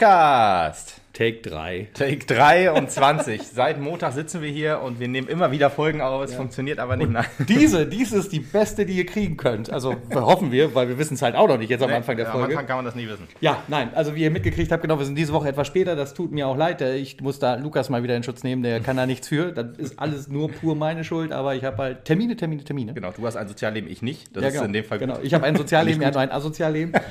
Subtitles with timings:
[0.00, 0.89] Podcast.
[1.20, 1.88] Take 3.
[1.92, 3.42] Take 23.
[3.54, 6.24] Seit Montag sitzen wir hier und wir nehmen immer wieder Folgen auf.
[6.24, 7.10] Es funktioniert aber nicht.
[7.10, 7.26] Nein.
[7.46, 9.70] Diese, dies ist die beste, die ihr kriegen könnt.
[9.70, 12.24] Also hoffen wir, weil wir wissen es halt auch noch nicht jetzt am Anfang der
[12.24, 12.46] Ja, Folge.
[12.46, 13.28] Am Anfang kann man das nie wissen.
[13.42, 16.14] Ja, nein, also wie ihr mitgekriegt habt, genau, wir sind diese Woche etwas später, das
[16.14, 16.80] tut mir auch leid.
[16.80, 19.52] äh, Ich muss da Lukas mal wieder in Schutz nehmen, der kann da nichts für.
[19.52, 22.94] Das ist alles nur pur meine Schuld, aber ich habe halt Termine, Termine, Termine.
[22.94, 24.34] Genau, du hast ein Sozialleben, ich nicht.
[24.34, 24.64] Das Ja, ist genau.
[24.64, 25.16] in dem Fall genau.
[25.16, 25.24] gut.
[25.24, 26.94] Ich habe ein Sozialleben, er hat ein Asozialleben.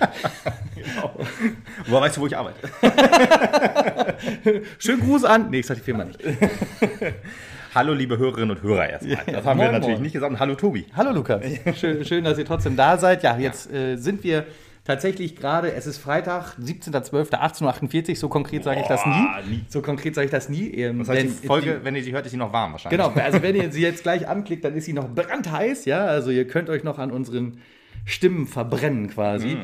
[1.88, 2.58] Woher weißt du, wo ich arbeite?
[4.80, 5.50] Schönen Gruß an.
[5.50, 6.20] Nee, ich sag die Firma nicht.
[7.76, 9.20] Hallo, liebe Hörerinnen und Hörer erstmal.
[9.28, 10.02] Das haben wir natürlich moin.
[10.04, 10.32] nicht gesagt.
[10.32, 10.86] Und hallo, Tobi.
[10.96, 11.42] Hallo Lukas.
[11.80, 13.22] Schön, schön, dass ihr trotzdem da seid.
[13.24, 14.46] Ja, jetzt Äh, sind wir
[14.86, 19.28] tatsächlich gerade, es ist Freitag, 17.12.18.48 Uhr, so konkret sage ich das nie.
[19.50, 19.66] Nie.
[19.70, 20.72] So konkret sage ich das nie.
[20.72, 23.00] Ähm, Das heißt, die Folge, wenn ihr sie hört, ist sie noch warm wahrscheinlich.
[23.00, 26.06] Genau, also wenn ihr sie jetzt gleich anklickt, dann ist sie noch brandheiß, ja.
[26.06, 27.60] Also ihr könnt euch noch an unseren
[28.06, 29.58] Stimmen verbrennen quasi.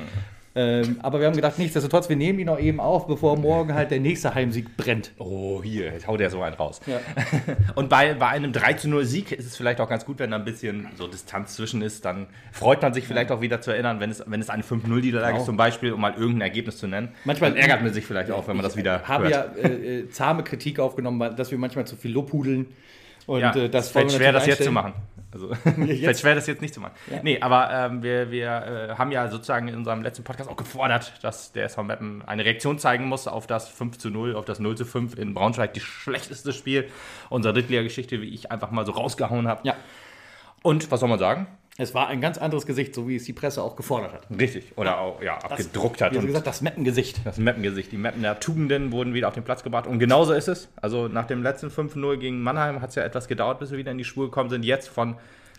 [0.58, 3.92] Ähm, aber wir haben gedacht, nichtsdestotrotz, wir nehmen die noch eben auf, bevor morgen halt
[3.92, 5.12] der nächste Heimsieg brennt.
[5.18, 6.80] Oh, hier, jetzt haut er so einen raus.
[6.88, 7.00] Ja.
[7.76, 10.32] Und bei, bei einem 3 zu 0 Sieg ist es vielleicht auch ganz gut, wenn
[10.32, 12.06] da ein bisschen so Distanz zwischen ist.
[12.06, 15.28] Dann freut man sich vielleicht auch wieder zu erinnern, wenn es, wenn es eine 5-0-Niederlage
[15.34, 15.40] Genau.
[15.42, 17.10] ist zum Beispiel, um mal irgendein Ergebnis zu nennen.
[17.26, 19.58] Manchmal- dann ärgert man sich vielleicht auch, wenn man das wieder habe hört.
[19.58, 22.68] ja äh, äh, zahme Kritik aufgenommen, dass wir manchmal zu viel lobhudeln.
[23.26, 24.94] Und Ja, äh, das fällt schwer, das jetzt zu machen.
[25.36, 26.94] Also, fällt schwer, das jetzt nicht zu machen.
[27.22, 28.48] Nee, aber ähm, wir, wir
[28.92, 32.46] äh, haben ja sozusagen in unserem letzten Podcast auch gefordert, dass der SV Meppen eine
[32.46, 35.74] Reaktion zeigen muss auf das 5 zu 0, auf das 0 zu 5 in Braunschweig.
[35.74, 36.90] Die schlechteste Spiel
[37.30, 39.62] unserer Drittliga-Geschichte, wie ich einfach mal so rausgehauen habe.
[39.66, 39.76] Ja,
[40.64, 41.48] Und was soll man sagen?
[41.78, 44.28] Es war ein ganz anderes Gesicht, so wie es die Presse auch gefordert hat.
[44.40, 44.72] Richtig.
[44.78, 46.14] Oder auch ja, abgedruckt hat.
[46.14, 47.20] Wie gesagt, das Meppengesicht.
[47.26, 47.92] das Meppengesicht.
[47.92, 49.86] Die Meppener Tugenden wurden wieder auf den Platz gebracht.
[49.86, 50.70] Und genauso ist es.
[50.78, 53.92] Also nach dem letzten 5-0 gegen Mannheim hat es ja etwas gedauert, bis wir wieder
[53.92, 54.64] in die Spur gekommen sind.
[54.64, 55.18] Jetzt von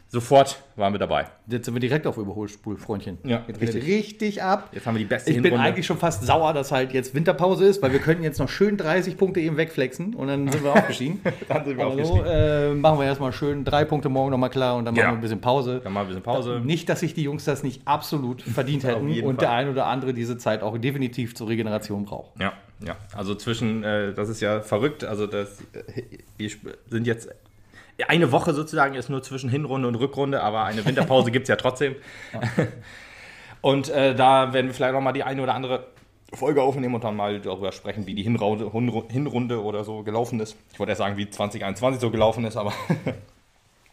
[0.08, 1.26] sofort waren wir dabei.
[1.48, 3.18] Jetzt sind wir direkt auf Überholspul, Freundchen.
[3.24, 3.86] Ja, jetzt richtig.
[3.86, 4.42] richtig.
[4.42, 4.68] ab.
[4.72, 5.66] Jetzt haben wir die beste Ich bin Hinrunde.
[5.68, 8.76] eigentlich schon fast sauer, dass halt jetzt Winterpause ist, weil wir können jetzt noch schön
[8.76, 11.20] 30 Punkte eben wegflexen und dann sind wir aufgestiegen.
[11.48, 12.26] Dann sind wir Aber so, aufgestiegen.
[12.26, 15.04] äh, machen wir erstmal schön drei Punkte morgen nochmal klar und dann Ja.
[15.04, 15.80] machen wir ein bisschen Pause.
[15.82, 16.60] Dann mal ein bisschen Pause.
[16.64, 19.36] Nicht, dass sich die Jungs das nicht absolut verdient hätten und Fall.
[19.36, 22.38] der ein oder andere diese Zeit auch definitiv zur Regeneration braucht.
[22.40, 22.52] Ja,
[22.84, 22.96] ja.
[23.14, 25.04] Also zwischen, äh, das ist ja verrückt.
[25.04, 26.02] Also das, äh,
[26.36, 26.50] wir
[26.90, 27.28] sind jetzt
[28.08, 31.56] eine Woche sozusagen ist nur zwischen Hinrunde und Rückrunde, aber eine Winterpause gibt es ja
[31.56, 31.96] trotzdem.
[33.60, 35.86] Und äh, da werden wir vielleicht noch mal die eine oder andere
[36.32, 38.70] Folge aufnehmen und dann mal darüber sprechen, wie die Hinrunde,
[39.10, 40.56] Hinrunde oder so gelaufen ist.
[40.72, 42.72] Ich wollte erst sagen, wie 2021 so gelaufen ist, aber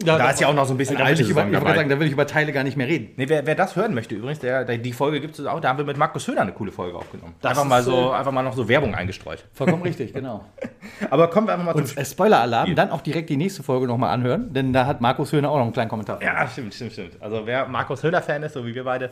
[0.06, 2.00] da ist ja auch noch so ein bisschen da alte ich, über, ich sagen, da
[2.00, 3.12] will ich über Teile gar nicht mehr reden.
[3.16, 5.70] Nee, wer, wer das hören möchte übrigens, der, der, die Folge gibt es auch, da
[5.70, 7.36] haben wir mit Markus Höhner eine coole Folge aufgenommen.
[7.42, 9.46] Das einfach mal so, einfach mal noch so Werbung eingestreut.
[9.54, 10.46] Vollkommen richtig, genau.
[11.10, 13.88] Aber kommen wir einfach mal Und zum äh, Spoiler-Alarm, dann auch direkt die nächste Folge
[13.88, 16.22] nochmal anhören, denn da hat Markus Höhner auch noch einen kleinen Kommentar.
[16.22, 17.22] Ja, stimmt, stimmt, stimmt.
[17.22, 19.12] Also wer Markus Höhner-Fan ist, so wie wir beide,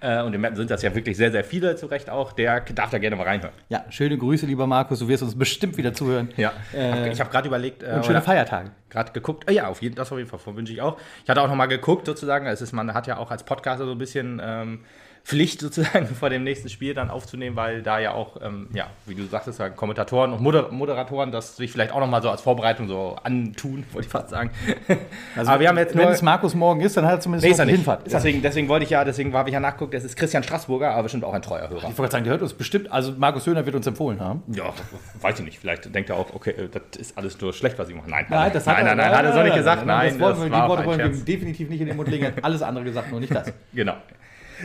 [0.00, 2.60] äh, und im Mappen sind das ja wirklich sehr, sehr viele, zu Recht auch, der
[2.60, 3.54] darf da gerne mal reinhören.
[3.68, 4.98] Ja, schöne Grüße, lieber Markus.
[5.00, 6.28] Du wirst uns bestimmt wieder zuhören.
[6.36, 6.52] Ja.
[6.74, 8.70] Äh, ich habe gerade überlegt, äh, Und schöne Feiertage.
[8.90, 10.98] Gerade geguckt, äh, ja, auf jeden, das auf jeden Fall wünsche ich auch.
[11.24, 13.84] Ich hatte auch noch mal geguckt, sozusagen, es ist, man hat ja auch als Podcaster
[13.84, 14.80] so ein bisschen ähm,
[15.24, 19.14] Pflicht sozusagen vor dem nächsten Spiel dann aufzunehmen, weil da ja auch, ähm, ja, wie
[19.14, 22.40] du sagtest, ja, Kommentatoren und Moder Moderatoren das sich vielleicht auch noch mal so als
[22.40, 24.50] Vorbereitung so antun, wollte ich fast sagen.
[25.36, 26.12] Aber wir haben jetzt Wenn nur...
[26.12, 27.76] es Markus morgen ist, dann hat er zumindest Nee, ist er nicht.
[27.76, 28.06] Hinfahrt.
[28.06, 30.90] Ist Deswegen, deswegen wollte ich ja, deswegen habe ich ja nachgeguckt, das ist Christian Straßburger,
[30.90, 31.88] aber bestimmt auch ein treuer Hörer.
[31.88, 34.42] Ich wollte sagen, der hört uns bestimmt, also Markus Höhner wird uns empfohlen haben.
[34.48, 34.72] Ja,
[35.20, 35.58] weiß ich nicht.
[35.58, 38.10] Vielleicht denkt er auch, okay, äh, das ist alles nur schlecht, was ich mache.
[38.10, 39.86] Nein, Nein, das hat nein, er, nein, nein, hat er so nicht gesagt.
[39.86, 42.24] Nein, das wollen wir, die Worte wollen wir definitiv nicht in den Mund legen.
[42.24, 43.52] Er hat alles andere gesagt, nur nicht das.
[43.72, 43.96] Genau.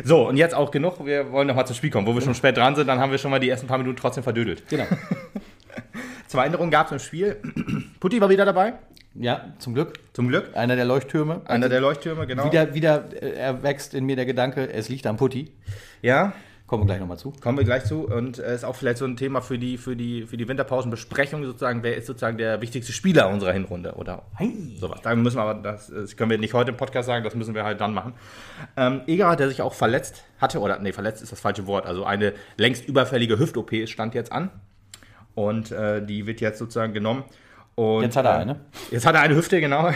[0.03, 1.05] So, und jetzt auch genug.
[1.05, 2.07] Wir wollen noch mal zum Spiel kommen.
[2.07, 3.97] Wo wir schon spät dran sind, dann haben wir schon mal die ersten paar Minuten
[3.97, 4.63] trotzdem verdödelt.
[4.69, 4.85] Genau.
[6.27, 7.37] Zwei Änderungen gab es im Spiel.
[7.99, 8.73] Putti war wieder dabei,
[9.13, 9.99] Ja, zum Glück.
[10.13, 10.49] zum Glück.
[10.55, 11.41] Einer der Leuchttürme.
[11.45, 12.45] Einer der Leuchttürme, genau.
[12.45, 15.51] Wieder, wieder äh, erwächst in mir der Gedanke, es liegt am Putti.
[16.01, 16.33] Ja,
[16.73, 17.31] Kommen wir gleich nochmal zu.
[17.39, 18.07] kommen wir gleich zu.
[18.07, 21.45] Und äh, ist auch vielleicht so ein Thema für die, für die, für die Winterpausenbesprechung
[21.45, 21.83] sozusagen.
[21.83, 24.23] Wer ist sozusagen der wichtigste Spieler unserer Hinrunde oder
[24.79, 24.99] sowas?
[25.03, 27.53] Da müssen wir aber, das, das können wir nicht heute im Podcast sagen, das müssen
[27.53, 28.13] wir halt dann machen.
[28.75, 32.05] Ähm, Eger, der sich auch verletzt hatte, oder nee, verletzt ist das falsche Wort, also
[32.05, 34.49] eine längst überfällige Hüft-OP stand jetzt an.
[35.35, 37.23] Und äh, die wird jetzt sozusagen genommen.
[37.75, 38.59] Und, Jetzt hat er äh, eine.
[38.91, 39.89] Jetzt hat er eine Hüfte, genau.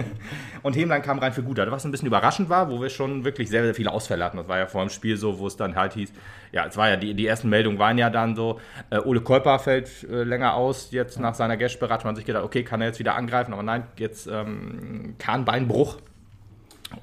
[0.62, 1.70] und Hemlein kam rein für Guda.
[1.70, 4.38] Was ein bisschen überraschend war, wo wir schon wirklich sehr, sehr viele Ausfälle hatten.
[4.38, 6.12] Das war ja vor dem Spiel so, wo es dann halt hieß,
[6.52, 8.58] ja, es war ja, die, die ersten Meldungen waren ja dann so,
[8.88, 12.44] äh, Ole Kolper fällt äh, länger aus, jetzt nach seiner Gastsperre hat man sich gedacht,
[12.44, 15.98] okay, kann er jetzt wieder angreifen, aber nein, jetzt ähm, Kahnbeinbruch.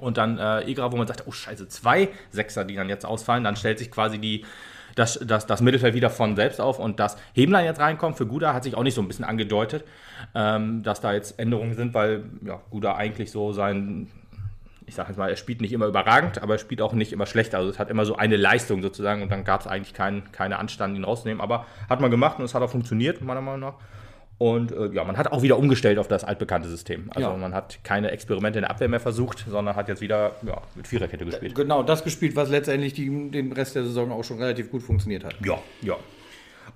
[0.00, 3.44] Und dann äh, Egra, wo man sagt, oh scheiße, zwei Sechser, die dann jetzt ausfallen,
[3.44, 4.44] dann stellt sich quasi die,
[4.98, 8.54] das, das, das Mittelfeld wieder von selbst auf und dass Hemlein jetzt reinkommt für Guda
[8.54, 9.84] hat sich auch nicht so ein bisschen angedeutet,
[10.34, 14.08] ähm, dass da jetzt Änderungen sind, weil ja, Guda eigentlich so sein
[14.86, 17.26] ich sage jetzt mal, er spielt nicht immer überragend, aber er spielt auch nicht immer
[17.26, 17.54] schlecht.
[17.54, 20.58] Also es hat immer so eine Leistung sozusagen und dann gab es eigentlich keinen keine
[20.58, 21.42] Anstand, ihn rauszunehmen.
[21.42, 23.74] Aber hat man gemacht und es hat auch funktioniert, meiner Meinung nach.
[24.38, 27.10] Und äh, ja, man hat auch wieder umgestellt auf das altbekannte System.
[27.12, 27.36] Also Ja.
[27.36, 30.86] man hat keine Experimente in der Abwehr mehr versucht, sondern hat jetzt wieder ja, mit
[30.86, 31.56] Viererkette gespielt.
[31.56, 35.24] Genau, das gespielt, was letztendlich die, den Rest der Saison auch schon relativ gut funktioniert
[35.24, 35.34] hat.
[35.44, 35.96] Ja, ja.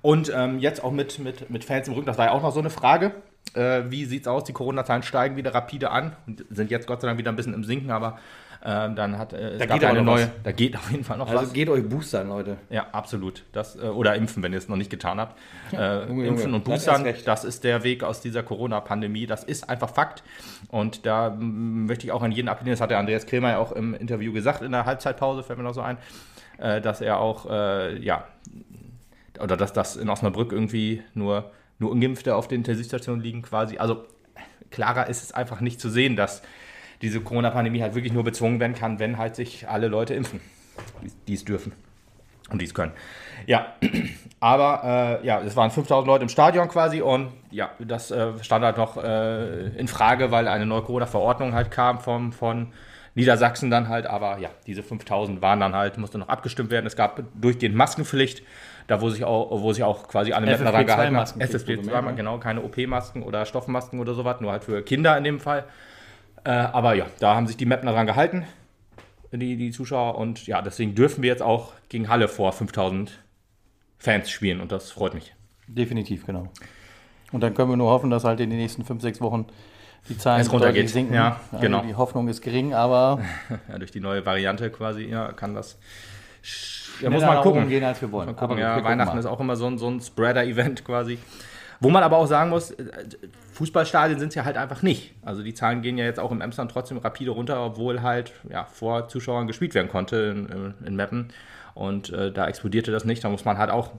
[0.01, 2.51] Und ähm, jetzt auch mit, mit, mit Fans im Rücken, das war ja auch noch
[2.51, 3.13] so eine Frage.
[3.53, 4.43] Äh, wie sieht's aus?
[4.43, 7.53] Die Corona-Zahlen steigen wieder rapide an und sind jetzt Gott sei Dank wieder ein bisschen
[7.53, 8.19] im Sinken, aber
[8.63, 10.23] äh, dann hat äh, es Da geht eine neue.
[10.23, 10.29] was.
[10.43, 11.51] Da geht auf jeden Fall noch Also was.
[11.51, 12.57] geht euch boostern, Leute.
[12.69, 13.43] Ja, absolut.
[13.51, 15.37] Das, äh, oder impfen, wenn ihr es noch nicht getan habt.
[15.73, 19.25] Äh, Junge, impfen Junge, und boostern, das ist der Weg aus dieser Corona-Pandemie.
[19.25, 20.23] Das ist einfach Fakt.
[20.69, 22.73] Und da möchte ich auch an jeden appellieren.
[22.75, 25.63] Das hat der Andreas Kremer ja auch im Interview gesagt in der Halbzeitpause, fällt mir
[25.65, 25.97] noch so ein,
[26.59, 28.25] äh, dass er auch, äh, ja,
[29.41, 33.79] oder dass das in Osnabrück irgendwie nur, nur Ungeimpfte auf den Intensivstationen liegen quasi.
[33.79, 34.05] Also
[34.69, 36.43] klarer ist es einfach nicht zu sehen, dass
[37.03, 40.39] diese Corona-Pandemie halt wirklich nur bezwungen werden kann, wenn halt sich alle Leute impfen,
[41.27, 41.73] die- es dürfen
[42.49, 42.93] und die es können.
[43.45, 43.73] Ja,
[44.39, 48.63] aber äh, ja, es waren 5000 Leute im Stadion quasi und ja, das äh, stand
[48.65, 52.71] halt noch äh, in Frage, weil eine neue Corona-Verordnung halt kam vom, von
[53.15, 56.87] Niedersachsen dann halt, aber ja, diese 5000 waren dann halt, musste noch abgestimmt werden.
[56.87, 58.41] Es gab durchgehend Maskenpflicht,
[58.87, 61.25] da wo sich auch, wo sich auch quasi alle Mettner dran gehalten haben.
[61.41, 62.15] FFP2-Maskenpflicht, FFP2, ne?
[62.15, 65.65] genau, keine OP-Masken oder Stoffmasken oder sowas, nur halt für Kinder in dem Fall.
[66.45, 68.45] Äh, aber ja, da haben sich die Mettner dran gehalten,
[69.31, 70.15] die, die Zuschauer.
[70.17, 73.11] Und ja, deswegen dürfen wir jetzt auch gegen Halle vor 5000
[73.97, 75.33] Fans spielen und das freut mich.
[75.67, 76.49] Definitiv, genau.
[77.31, 79.45] Und dann können wir nur hoffen, dass halt in den nächsten fünf, sechs Wochen
[80.09, 80.75] die Zahlen Es runtergeht.
[80.81, 81.13] deutlich sinken.
[81.13, 81.81] Ja, also genau.
[81.81, 83.19] Die Hoffnung ist gering, aber
[83.69, 85.79] Ja, durch die neue Variante quasi, ja, kann das.
[86.41, 86.49] Ja,
[86.99, 87.69] schneller muss man gucken.
[87.69, 88.27] gehen, als wir wollen.
[88.35, 88.43] Gucken.
[88.43, 89.19] Aber Ja, wir Weihnachten mal.
[89.19, 91.17] ist auch immer so ein, so ein Spreader-Event quasi.
[91.79, 92.83] Wo man aber auch sagen muss, äh,
[93.53, 95.13] Fußballstadien sind es ja halt einfach nicht.
[95.21, 98.65] Also die Zahlen gehen ja jetzt auch im Emsland trotzdem rapide runter, obwohl halt ja,
[98.65, 101.29] vor Zuschauern gespielt werden konnte in, in Meppen.
[101.73, 103.23] Und äh, da explodierte das nicht.
[103.23, 103.91] Da muss man halt auch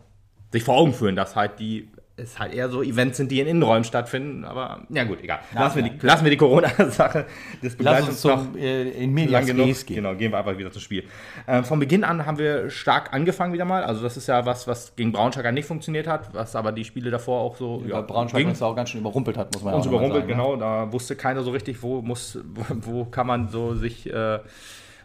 [0.52, 3.48] sich vor Augen führen, dass halt die es halt eher so Events sind, die in
[3.48, 4.44] Innenräumen stattfinden.
[4.44, 5.40] Aber ja gut, egal.
[5.52, 7.26] Lassen wir die, lassen wir die Corona-Sache.
[7.60, 9.66] Das Lass begleitet uns noch äh, in lang Medias genug.
[9.66, 9.96] Res gehen.
[9.96, 11.04] Genau, gehen wir einfach wieder zum Spiel.
[11.48, 13.82] Ähm, von Beginn an haben wir stark angefangen wieder mal.
[13.82, 17.10] Also das ist ja was, was gegen Braunschweig nicht funktioniert hat, was aber die Spiele
[17.10, 18.48] davor auch so Ja, Braunschweig ging.
[18.48, 20.44] uns auch ganz schön überrumpelt hat, muss man ja uns noch mal überrumpelt, sagen, ne?
[20.44, 20.56] genau.
[20.56, 24.38] Da wusste keiner so richtig, wo muss, wo, wo kann man so sich, äh,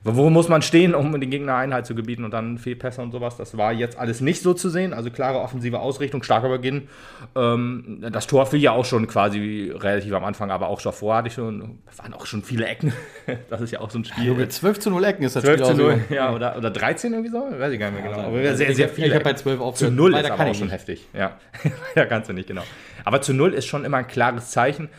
[0.04, 3.36] wo muss man stehen, um den Gegner Einheit zu gebieten und dann Fehlpässe und sowas.
[3.38, 4.94] Das war jetzt alles nicht so zu sehen.
[4.94, 6.88] Also klare offensive Ausrichtung, starker Beginn.
[7.36, 11.18] Ähm, das Tor fiel ja auch schon quasi relativ am Anfang, aber auch schon vorher
[11.19, 12.94] hatte ich schon, es waren auch schon viele Ecken.
[13.50, 14.25] Das ist ja auch so ein Spiel.
[14.25, 16.13] Junge, 12 zu 0 Ecken ist das 12 zu Spiel 0, ausgegangen.
[16.16, 17.38] ja, oder, oder 13 irgendwie so?
[17.38, 18.28] Weiß ich gar nicht mehr genau.
[18.28, 19.07] Aber sehr, Ich sehr hab- viele.
[19.07, 19.40] ich hab bei Ecken.
[19.44, 19.94] 12 Zu aufgehört.
[19.95, 20.74] 0 Weiter ist kann aber auch schon nicht.
[20.74, 21.07] heftig.
[21.13, 21.38] Ja,
[21.95, 22.63] ja, kannst du nicht, genau.
[23.06, 24.90] Aber zu 0 ist schon immer ein klares Zeichen.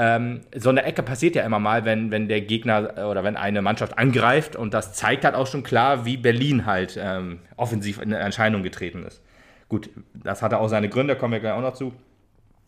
[0.00, 3.36] Ähm, so eine Ecke passiert ja immer mal, wenn, wenn der Gegner äh, oder wenn
[3.36, 8.00] eine Mannschaft angreift und das zeigt halt auch schon klar, wie Berlin halt ähm, offensiv
[8.00, 9.20] in Erscheinung getreten ist.
[9.68, 11.92] Gut, das hatte auch seine Gründe, kommen wir gleich auch noch zu.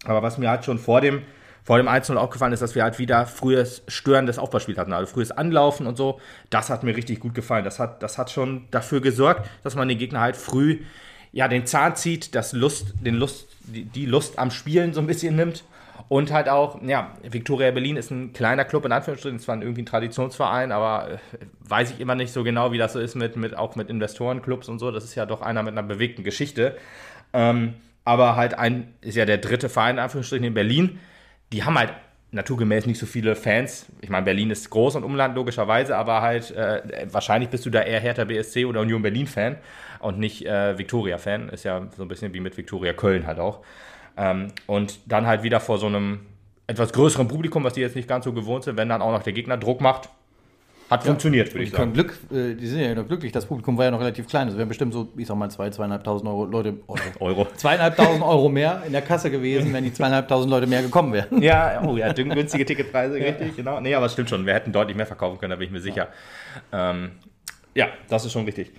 [0.07, 1.23] Aber was mir halt schon vor dem,
[1.63, 5.31] vor dem 1-0 aufgefallen ist, dass wir halt wieder frühes störendes Aufbauspiel hatten, also frühes
[5.31, 6.19] Anlaufen und so.
[6.51, 7.65] Das hat mir richtig gut gefallen.
[7.65, 10.81] Das hat, das hat schon dafür gesorgt, dass man den Gegner halt früh
[11.33, 15.37] ja, den Zahn zieht, das Lust, den Lust, die, Lust am Spielen so ein bisschen
[15.37, 15.65] nimmt.
[16.09, 19.87] Und halt auch, ja, Viktoria Berlin ist ein kleiner Club in Anführungsstrichen, zwar irgendwie ein
[19.87, 21.19] Traditionsverein, aber äh,
[21.61, 24.69] weiß ich immer nicht so genau, wie das so ist mit, mit auch mit Investorenclubs
[24.69, 24.91] und so.
[24.91, 26.77] Das ist ja doch einer mit einer bewegten Geschichte.
[27.33, 27.75] Ähm,
[28.05, 30.99] aber halt ein, ist ja der dritte Verein in Anführungsstrichen in Berlin.
[31.53, 31.93] Die haben halt
[32.33, 33.87] naturgemäß nicht so viele Fans.
[34.01, 37.83] Ich meine, Berlin ist groß und Umland logischerweise, aber halt äh, wahrscheinlich bist du da
[37.83, 39.57] eher Hertha BSC oder Union Berlin Fan
[39.99, 41.49] und nicht äh, Viktoria Fan.
[41.49, 43.61] Ist ja so ein bisschen wie mit Viktoria Köln halt auch.
[44.17, 46.21] Ähm, und dann halt wieder vor so einem
[46.67, 49.23] etwas größeren Publikum, was die jetzt nicht ganz so gewohnt sind, wenn dann auch noch
[49.23, 50.09] der Gegner Druck macht.
[50.91, 51.93] Hat funktioniert, würde ich sagen.
[51.93, 53.31] Glück, äh, die sind ja noch glücklich.
[53.31, 54.49] Das Publikum war ja noch relativ klein.
[54.49, 56.75] Das wären bestimmt so, ich sag mal, 2.000, 2.500 Euro Leute.
[56.89, 57.01] Euro.
[57.21, 57.47] Euro.
[57.57, 61.41] 2.500 Euro mehr in der Kasse gewesen, wenn die 2.500 Leute mehr gekommen wären.
[61.41, 63.81] Ja, oh ja, günstige Ticketpreise, richtig, genau.
[63.81, 64.45] Nee, aber es stimmt schon.
[64.45, 66.09] Wir hätten deutlich mehr verkaufen können, da bin ich mir sicher.
[66.73, 67.13] Ähm,
[67.75, 68.73] ja, das ist schon richtig.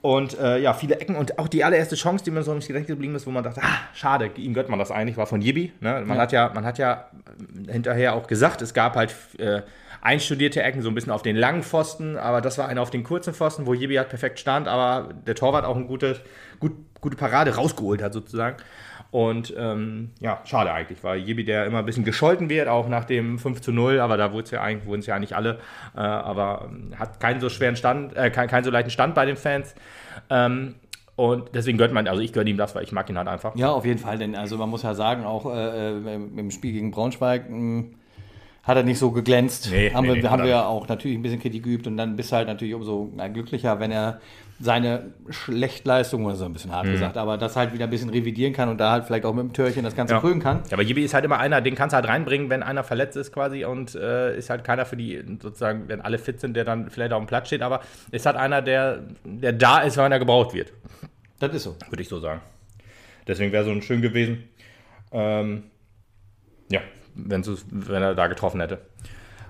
[0.00, 2.88] Und äh, ja, viele Ecken und auch die allererste Chance, die mir so im Gedächtnis
[2.88, 5.72] geblieben ist, wo man dachte, ah, schade, ihm gönnt man das eigentlich, war von Jibi.
[5.78, 6.02] Ne?
[6.04, 6.22] Man, Ja.
[6.22, 7.08] hat ja, man hat ja
[7.70, 9.62] hinterher auch gesagt, es gab halt äh,
[10.02, 13.04] einstudierte Ecken, so ein bisschen auf den langen Pfosten, aber das war einer auf den
[13.04, 16.20] kurzen Pfosten, wo Jibi halt perfekt stand, aber der Torwart auch eine gute,
[16.58, 18.56] gut, gute Parade rausgeholt hat sozusagen.
[19.12, 23.04] Und ähm, ja, schade eigentlich, weil Jibi, der immer ein bisschen gescholten wird, auch nach
[23.04, 25.60] dem 5 zu 0, aber da wurden es ja eigentlich, wurden ja nicht alle,
[25.94, 29.24] äh, aber ähm, hat keinen so schweren Stand, äh, keinen, keinen so leichten Stand bei
[29.24, 29.74] den Fans.
[30.30, 30.74] Ähm,
[31.14, 33.54] und deswegen gönnt man, also ich gönne ihm das, weil ich mag ihn halt einfach.
[33.54, 36.72] Ja, auf jeden Fall, denn also man muss ja sagen, auch äh, äh, im Spiel
[36.72, 37.84] gegen Braunschweig mh,
[38.62, 39.68] hat er nicht so geglänzt.
[39.72, 41.96] Nee, haben nee, wir, nee, haben wir ja auch natürlich ein bisschen Kritik geübt und
[41.96, 44.20] dann bist du halt natürlich umso glücklicher, wenn er
[44.60, 46.92] seine Schlechtleistung, oder so ein bisschen hart Mhm.
[46.92, 49.42] gesagt, aber das halt wieder ein bisschen revidieren kann und da halt vielleicht auch mit
[49.42, 50.20] dem Türchen das Ganze Ja.
[50.20, 50.58] krönen kann.
[50.68, 53.16] Ja, aber Jibi ist halt immer einer, den kannst du halt reinbringen, wenn einer verletzt
[53.16, 56.64] ist quasi und äh, ist halt keiner für die, sozusagen, wenn alle fit sind, der
[56.64, 57.80] dann vielleicht auf dem Platz steht, aber
[58.12, 60.72] ist halt einer, der, der da ist, wenn er gebraucht wird,
[61.40, 61.74] Das ist so.
[61.90, 62.40] würde ich so sagen.
[63.26, 64.44] Deswegen wäre so ein schön gewesen,
[65.10, 65.64] ähm,
[66.70, 66.80] ja,
[67.14, 68.78] wenn er da getroffen hätte.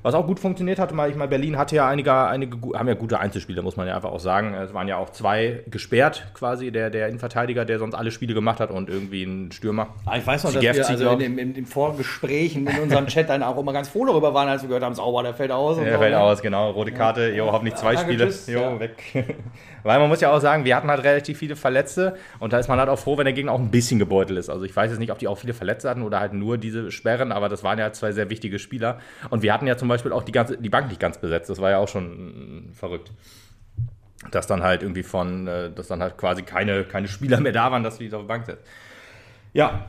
[0.03, 3.21] Was auch gut funktioniert mal, ich meine, Berlin hatte ja einige, einige, haben ja gute
[3.21, 4.53] Einzelspiele, muss man ja einfach auch sagen.
[4.53, 8.59] Es waren ja auch zwei gesperrt, quasi, der, der Innenverteidiger, der sonst alle Spiele gemacht
[8.59, 9.95] hat und irgendwie ein Stürmer.
[10.05, 13.29] Ah, ich weiß noch, dass Ziegerski, wir also in, in, den Vorgesprächen in unserem Chat
[13.29, 15.77] dann auch immer ganz froh darüber waren, als wir gehört haben, sauber, der fällt aus.
[15.77, 16.21] Der so, fällt ne?
[16.21, 16.71] aus, genau.
[16.73, 18.27] Rote Karte, jo, hoffentlich zwei Spiele.
[18.27, 18.81] tschüss, jo, ja.
[18.81, 19.37] weg.
[19.83, 22.69] Weil man muss ja auch sagen, wir hatten halt relativ viele Verletzte und da ist
[22.69, 24.49] man halt auch froh, wenn der Gegner auch ein bisschen gebeutelt ist.
[24.49, 26.91] Also ich weiß jetzt nicht, ob die auch viele Verletzte hatten oder halt nur diese
[26.91, 29.01] Sperren, aber das waren ja zwei sehr wichtige Spieler.
[29.31, 31.51] Und wir hatten ja zum Beispiel auch die, ganze, die Bank nicht ganz besetzt.
[31.51, 33.13] Das war ja auch schon mm, verrückt.
[34.31, 37.73] Dass dann halt irgendwie von, äh, dass dann halt quasi keine, keine Spieler mehr da
[37.73, 38.65] waren, dass wir die auf die Bank setzen.
[39.53, 39.87] Ja,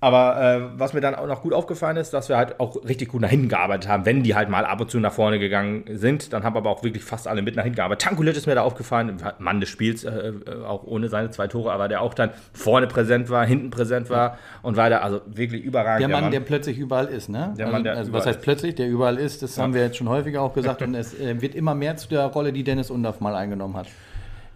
[0.00, 3.08] aber äh, was mir dann auch noch gut aufgefallen ist, dass wir halt auch richtig
[3.08, 5.84] gut nach hinten gearbeitet haben, wenn die halt mal ab und zu nach vorne gegangen
[5.92, 6.32] sind.
[6.32, 8.02] Dann haben aber auch wirklich fast alle mit nach hinten gearbeitet.
[8.02, 11.72] Tankulic ist mir da aufgefallen, Mann des Spiels, äh, äh, auch ohne seine zwei Tore,
[11.72, 15.02] aber der auch dann vorne präsent war, hinten präsent war und weiter.
[15.02, 16.08] Also wirklich überragend.
[16.08, 17.54] Der Mann, der plötzlich überall ist, ne?
[17.58, 18.44] Der also, Mann, der also was heißt ist.
[18.44, 21.42] plötzlich, der überall ist, das haben wir jetzt schon häufiger auch gesagt und es äh,
[21.42, 23.88] wird immer mehr zu der Rolle, die Dennis Undorf mal eingenommen hat.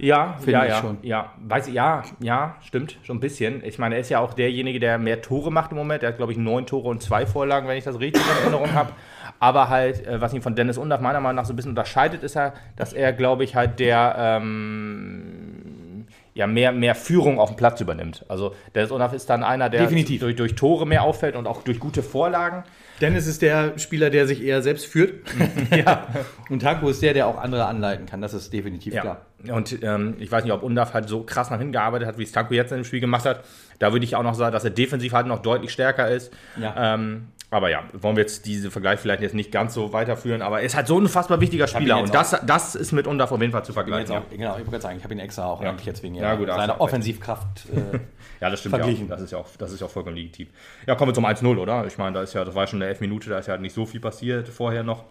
[0.02, 0.98] Ja, Finde ja, ich ja, schon.
[1.02, 3.64] ja, weiß ich, ja, ja, stimmt, schon ein bisschen.
[3.64, 6.02] Ich meine, er ist ja auch derjenige, der mehr Tore macht im Moment.
[6.02, 8.74] Er hat, glaube ich, neun Tore und zwei Vorlagen, wenn ich das richtig in Erinnerung
[8.74, 8.90] habe.
[9.38, 12.24] Aber halt, äh, was ihn von Dennis Undorf meiner Meinung nach so ein bisschen unterscheidet,
[12.24, 17.56] ist er, dass er, glaube ich, halt der ähm, ja, mehr, mehr Führung auf dem
[17.56, 18.24] Platz übernimmt.
[18.28, 20.20] Also Dennis Undorf ist dann einer, der Definitiv.
[20.20, 22.64] Durch, durch Tore mehr auffällt und auch durch gute Vorlagen.
[23.02, 25.14] Dennis ist der Spieler, der sich eher selbst führt.
[25.70, 26.06] ja.
[26.48, 28.22] Und Tanko ist der, der auch andere anleiten kann.
[28.22, 29.26] Das ist definitiv klar.
[29.48, 32.22] Und ähm, ich weiß nicht, ob Undaf halt so krass nach hinten gearbeitet hat, wie
[32.22, 33.44] es Tanko jetzt in dem Spiel gemacht hat.
[33.80, 36.32] Da würde ich auch noch sagen, dass er defensiv halt noch deutlich stärker ist.
[36.60, 36.94] Ja.
[36.94, 40.60] Ähm, aber ja, wollen wir jetzt diese Vergleich vielleicht jetzt nicht ganz so weiterführen, aber
[40.60, 43.40] er ist halt so ein unfassbar wichtiger Spieler und das, das ist mit Undaf auf
[43.40, 44.16] jeden Fall zu vergleichen.
[44.16, 45.70] auch, genau, ich wollte gerade sagen, ich habe ihn extra auch Ja.
[45.70, 46.80] eigentlich jetzt wegen Ja, gut, seiner.
[46.80, 47.66] Offensivkraft.
[47.72, 47.98] Äh,
[48.40, 48.84] Ja, das stimmt ja auch.
[48.86, 49.08] verglichen.
[49.08, 50.48] Das ist ja auch, das ist ja auch vollkommen legitim.
[50.86, 51.86] Ja, kommen wir zum 1-0, oder?
[51.86, 53.72] Ich meine, da ist ja, das war schon eine 11 Minute, da ist ja nicht
[53.72, 55.04] so viel passiert vorher noch.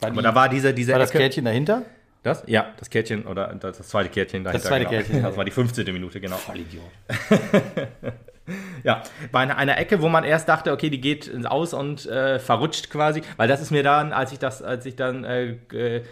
[0.00, 1.82] war, Aber die, da war diese, diese war das Ecke- Kärtchen dahinter?
[2.24, 2.42] Das?
[2.48, 4.66] Ja, das Kärtchen oder das, das zweite Kärtchen dahinter.
[4.66, 4.96] zweite genau.
[4.96, 5.22] Kärtchen.
[5.22, 5.84] Das war die 15.
[5.92, 6.34] Minute, genau.
[6.36, 6.82] Vollidiot.
[8.84, 12.06] Ja, bei einer, einer Ecke, wo man erst dachte, okay, die geht ins Aus und
[12.06, 15.56] äh, verrutscht quasi, weil das ist mir dann, als ich das, als ich dann, äh,
[15.72, 16.02] äh,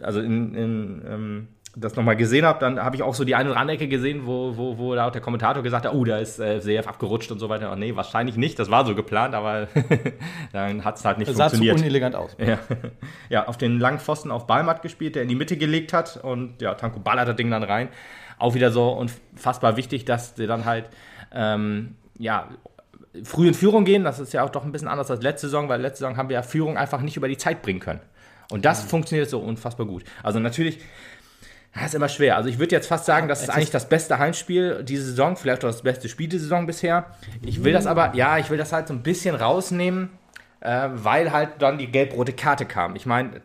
[0.00, 3.50] also in, in ähm, das nochmal gesehen habe, dann habe ich auch so die eine
[3.50, 6.18] oder andere Ecke gesehen, wo, wo, wo da auch der Kommentator gesagt hat, oh, da
[6.18, 7.72] ist äh, CF abgerutscht und so weiter.
[7.72, 9.66] Oh, nee, wahrscheinlich nicht, das war so geplant, aber
[10.52, 11.80] dann hat es halt nicht Das sah zu funktioniert.
[11.80, 12.36] unelegant aus.
[12.38, 12.58] Ja.
[13.28, 16.62] ja, auf den langen Pfosten auf Ballmatt gespielt, der in die Mitte gelegt hat und
[16.62, 17.88] ja, Tanko ballert das Ding dann rein.
[18.38, 20.86] Auch wieder so unfassbar wichtig, dass sie dann halt
[21.34, 22.48] ähm, ja,
[23.22, 24.04] früh in Führung gehen.
[24.04, 26.28] Das ist ja auch doch ein bisschen anders als letzte Saison, weil letzte Saison haben
[26.28, 28.00] wir ja Führung einfach nicht über die Zeit bringen können.
[28.50, 30.04] Und das funktioniert so unfassbar gut.
[30.22, 30.78] Also natürlich,
[31.74, 32.36] das ist immer schwer.
[32.36, 35.64] Also ich würde jetzt fast sagen, das ist eigentlich das beste Heimspiel diese Saison, vielleicht
[35.64, 37.06] auch das beste Spiel diese Saison bisher.
[37.42, 40.10] Ich will das aber, ja, ich will das halt so ein bisschen rausnehmen,
[40.60, 42.96] äh, weil halt dann die gelb-rote Karte kam.
[42.96, 43.40] Ich meine,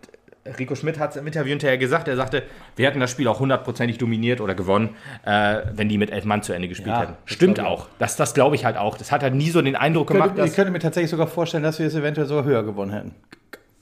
[0.58, 2.44] Rico Schmidt hat es im Interview hinterher gesagt, er sagte,
[2.76, 6.42] wir hätten das Spiel auch hundertprozentig dominiert oder gewonnen, äh, wenn die mit elf Mann
[6.44, 7.14] zu Ende gespielt Ja, hätten.
[7.26, 7.88] Stimmt ich auch.
[8.00, 8.98] Das, das glaube ich halt auch.
[8.98, 11.28] Das hat halt nie so den Eindruck gemacht, Könnte, ich dass, könnte mir tatsächlich sogar
[11.28, 13.16] vorstellen, dass wir es eventuell sogar höher gewonnen hätten.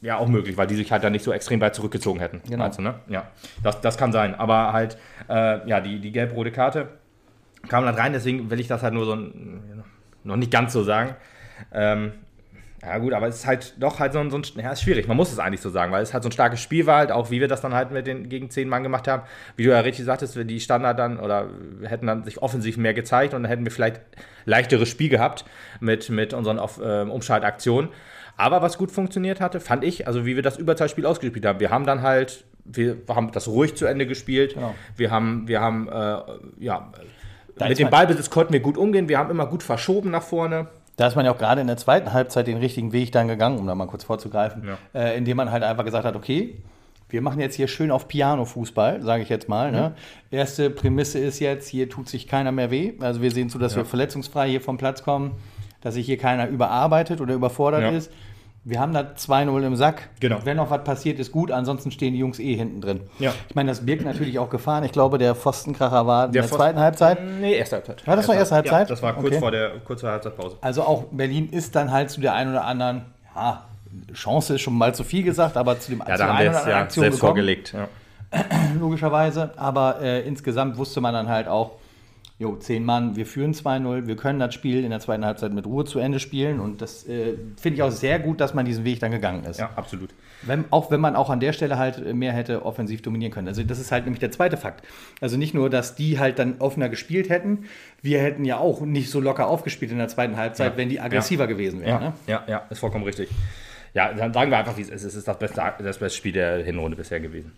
[0.01, 2.41] ja, auch möglich, weil die sich halt dann nicht so extrem weit zurückgezogen hätten.
[2.45, 2.57] Genau.
[2.63, 2.95] Meinst du, ne?
[3.07, 3.27] Ja,
[3.63, 4.35] das, das kann sein.
[4.35, 4.97] Aber halt,
[5.29, 6.87] äh, ja, die, die gelb-rote Karte
[7.67, 9.17] kam dann rein, deswegen will ich das halt nur so
[10.23, 11.15] noch nicht ganz so sagen.
[11.73, 12.11] Ähm,
[12.83, 15.07] ja gut, aber es ist halt doch halt so ein, so ein ja, ist schwierig,
[15.07, 17.11] man muss es eigentlich so sagen, weil es halt so ein starkes Spiel war halt,
[17.11, 19.23] auch wie wir das dann halt mit den gegen zehn Mann gemacht haben.
[19.55, 21.49] Wie du ja richtig sagtest, wir die Standard dann oder
[21.83, 24.01] hätten dann sich offensiv mehr gezeigt und dann hätten wir vielleicht
[24.45, 25.45] leichteres Spiel gehabt
[25.79, 27.89] mit, mit unseren Auf, äh, Umschaltaktionen.
[28.37, 31.59] Aber was gut funktioniert hatte, fand ich, also wie wir das Überzahlspiel ausgespielt haben.
[31.59, 34.53] Wir haben dann halt, wir haben das ruhig zu Ende gespielt.
[34.53, 34.75] Genau.
[34.95, 36.21] Wir haben, wir haben, äh,
[36.59, 36.91] ja,
[37.57, 39.09] Da mit dem Ballbesitz konnten wir gut umgehen.
[39.09, 40.67] Wir haben immer gut verschoben nach vorne.
[40.97, 43.59] Da ist man ja auch gerade in der zweiten Halbzeit den richtigen Weg dann gegangen,
[43.59, 44.77] um da mal kurz vorzugreifen, Ja.
[44.99, 46.57] äh, indem man halt einfach gesagt hat, okay,
[47.09, 49.71] wir machen jetzt hier schön auf Piano-Fußball, sage ich jetzt mal.
[49.71, 49.93] Ne?
[50.29, 52.93] Erste Prämisse ist jetzt, hier tut sich keiner mehr weh.
[52.99, 55.31] Also wir sehen zu, dass wir verletzungsfrei hier vom Platz kommen,
[55.81, 57.89] dass sich hier keiner überarbeitet oder überfordert Ja.
[57.91, 58.11] ist.
[58.69, 60.09] Wir haben da 2-0 im Sack.
[60.19, 60.39] Genau.
[60.43, 61.51] Wenn noch was passiert, ist gut.
[61.51, 62.99] Ansonsten stehen die Jungs eh hinten drin.
[63.17, 63.33] Ja.
[63.47, 64.83] Ich meine, das birgt natürlich auch Gefahren.
[64.83, 67.17] Ich glaube, der Pfostenkracher war in der, Pfosten- zweiten Halbzeit.
[67.39, 68.05] Nee, erste Halbzeit.
[68.05, 68.89] War das noch erste Halbzeit?
[68.89, 69.39] Ja, das war kurz Okay.
[69.39, 70.57] vor der kurz vor der Halbzeitpause.
[70.59, 73.03] Also auch Berlin ist dann halt zu der einen oder anderen,
[73.35, 73.63] ja,
[74.13, 76.45] Chance ist schon mal zu viel gesagt, aber zu dem Ja, zu da haben wir
[76.45, 77.73] jetzt ja Aktion selbst gekommen, vorgelegt.
[77.73, 77.87] Ja.
[78.79, 79.51] logischerweise.
[79.55, 81.71] Aber äh, insgesamt wusste man dann halt auch,
[82.39, 85.65] jo, zehn Mann, wir führen 2-0, wir können das Spiel in der zweiten Halbzeit mit
[85.65, 86.59] Ruhe zu Ende spielen.
[86.59, 89.59] Und das äh, finde ich auch sehr gut, dass man diesen Weg dann gegangen ist.
[89.59, 90.11] ja, absolut.
[90.43, 93.47] Wenn, auch wenn man auch an der Stelle halt mehr hätte offensiv dominieren können.
[93.47, 94.85] Also das ist halt nämlich der zweite Fakt.
[95.19, 97.65] Also nicht nur, dass die halt dann offener gespielt hätten,
[98.03, 100.77] wir hätten ja auch nicht so locker aufgespielt in der zweiten Halbzeit, Ja.
[100.77, 102.01] wenn die aggressiver gewesen wären.
[102.03, 102.13] Ja, Ne?
[102.27, 103.29] ja, ja, ist vollkommen richtig.
[103.95, 105.03] Ja, dann sagen wir einfach, wie es ist.
[105.05, 107.53] Es ist das beste, das beste Spiel der Hinrunde bisher gewesen.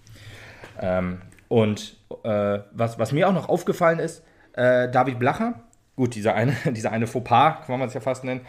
[0.80, 1.18] Ähm,
[1.50, 4.24] und äh, was, was mir auch noch aufgefallen ist,
[4.60, 5.56] äh, David Blacher,
[5.96, 8.42] gut, dieser eine, dieser eine Fauxpas, kann man es ja fast nennen,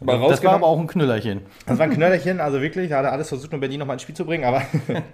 [0.00, 1.42] war Das war aber auch ein Knüllerchen.
[1.66, 4.02] Das war ein Knöllerchen, also wirklich, da hat er alles versucht, um Berlin nochmal ins
[4.02, 4.62] Spiel zu bringen, aber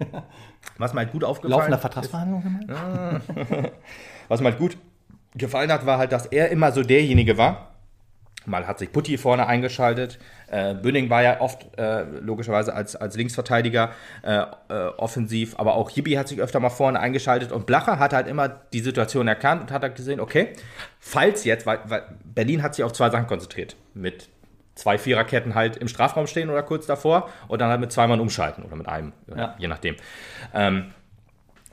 [0.79, 3.23] was mir halt gut aufgefallen Laufender Vertragsverhandlung gemacht?
[4.29, 4.77] Was mir halt gut
[5.37, 7.76] gefallen hat, war halt, dass er immer so derjenige war.
[8.47, 10.19] Mal hat sich Putti vorne eingeschaltet.
[10.49, 13.91] Äh, Bünning war ja oft äh, logischerweise als, als Linksverteidiger
[14.23, 14.39] äh,
[14.69, 18.29] äh, offensiv, aber auch Jibi hat sich öfter mal vorne eingeschaltet und Blacher hat halt
[18.29, 20.51] immer die Situation erkannt und hat halt gesehen, okay,
[21.01, 23.77] falls jetzt, weil, weil Berlin hat sich auf zwei Sachen konzentriert.
[23.95, 24.29] Mit
[24.77, 28.21] zwei Viererketten halt im Strafraum stehen oder kurz davor und dann halt mit zwei Mann
[28.21, 29.55] umschalten oder mit einem, Ja.
[29.59, 29.97] je nachdem.
[30.55, 30.93] Ähm,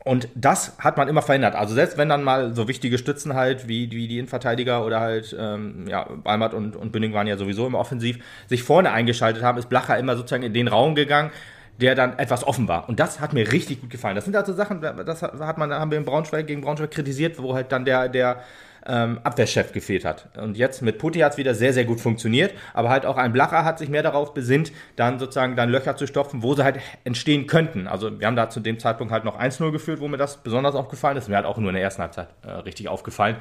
[0.03, 1.55] und das hat man immer verhindert.
[1.55, 5.35] Also selbst wenn dann mal so wichtige Stützen halt, wie, wie die Innenverteidiger oder halt,
[5.39, 9.57] ähm, ja, Balmert und, und Bünding waren ja sowieso immer offensiv, sich vorne eingeschaltet haben,
[9.57, 11.31] ist Blacher immer sozusagen in den Raum gegangen,
[11.79, 12.89] der dann etwas offen war.
[12.89, 14.15] Und das hat mir richtig gut gefallen.
[14.15, 17.53] Das sind also Sachen, das hat man, haben wir in Braunschweig gegen Braunschweig kritisiert, wo
[17.53, 18.43] halt dann der, der
[18.85, 20.27] ähm, Abwehrchef gefehlt hat.
[20.37, 23.31] Und jetzt mit Putti hat es wieder sehr, sehr gut funktioniert, aber halt auch ein
[23.31, 26.79] Blacher hat sich mehr darauf besinnt, dann sozusagen dann Löcher zu stopfen, wo sie halt
[27.03, 27.87] entstehen könnten.
[27.87, 30.75] Also wir haben da zu dem Zeitpunkt halt noch 1-0 geführt, wo mir das besonders
[30.75, 31.29] aufgefallen ist.
[31.29, 33.37] Mir hat auch nur in der ersten Halbzeit äh, richtig aufgefallen,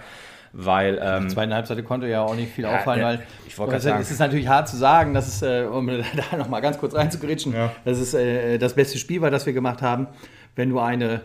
[0.53, 4.00] weil ähm, Zweite Halbzeit konnte ja auch nicht viel auffallen, ja, weil ich wollte sagen.
[4.00, 5.87] es ist natürlich hart zu sagen, dass es, äh, um
[6.31, 7.73] da nochmal ganz kurz reinzugritschen, Ja.
[7.85, 10.07] dass es äh, das beste Spiel war, das wir gemacht haben,
[10.55, 11.23] wenn du eine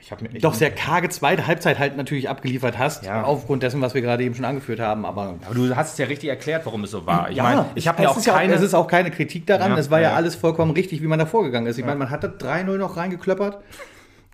[0.00, 3.24] ich habe mir doch sehr karge zweite Halbzeit halt natürlich abgeliefert hast, Ja.
[3.24, 6.06] aufgrund dessen, was wir gerade eben schon angeführt haben, aber aber du hast es ja
[6.06, 7.30] richtig erklärt, warum es so war.
[7.30, 9.10] Ich ja, meine, ich habe es mir auch ist ja keine es ist auch keine
[9.10, 9.72] Kritik daran.
[9.72, 10.16] Ja, es war ja, ja.
[10.16, 11.78] alles vollkommen richtig, wie man da vorgegangen ist.
[11.78, 13.58] Ich meine, man hat das 3-0 noch reingeklöppert.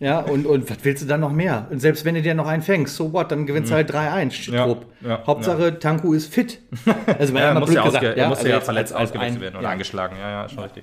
[0.00, 1.68] Ja, und, und was willst du dann noch mehr?
[1.70, 4.50] Und selbst wenn du dir noch einen fängst, so what, dann gewinnst du halt 3-1.
[4.50, 4.54] Mhm.
[4.56, 4.76] Ja,
[5.08, 6.58] ja, Hauptsache, Tanku ist fit.
[7.18, 9.64] Also, Ja, er mal muss ja, gesagt, musste Also ja verletzt als- ausgewechselt werden oder
[9.64, 9.70] ja.
[9.70, 10.16] angeschlagen.
[10.20, 10.82] Ja, ja, schon richtig.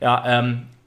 [0.00, 0.77] Ja, ähm, äh,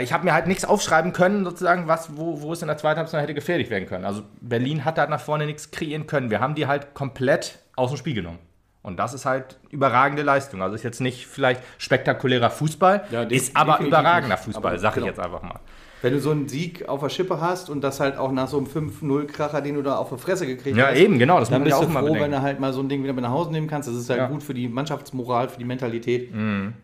[0.00, 2.98] ich habe mir halt nichts aufschreiben können, sozusagen, was, wo, wo es in der zweiten
[2.98, 4.04] Halbzeit hätte gefährlich werden können.
[4.04, 6.30] Also Berlin hat halt nach vorne nichts kreieren können.
[6.30, 8.38] Wir haben die halt komplett aus dem Spiel genommen.
[8.82, 10.62] Und das ist halt überragende Leistung.
[10.62, 14.36] Also ist jetzt nicht vielleicht spektakulärer Fußball, Ja, ist aber überragender.
[14.36, 15.06] Fußball, Aber sag ich genau.
[15.08, 15.58] jetzt einfach mal.
[16.06, 18.56] Wenn du so einen Sieg auf der Schippe hast und das halt auch nach so
[18.58, 21.64] einem 5-0-Kracher, den du da auf die Fresse gekriegt Ja, hast, eben, genau, das dann
[21.64, 22.36] bist ja du auch mal froh, wenn bedenken.
[22.36, 23.88] du halt mal so ein Ding wieder mit nach Hause nehmen kannst.
[23.88, 24.28] Das ist halt Ja.
[24.28, 24.32] Mhm.
[24.32, 26.30] gut für die Mannschaftsmoral, für die Mentalität.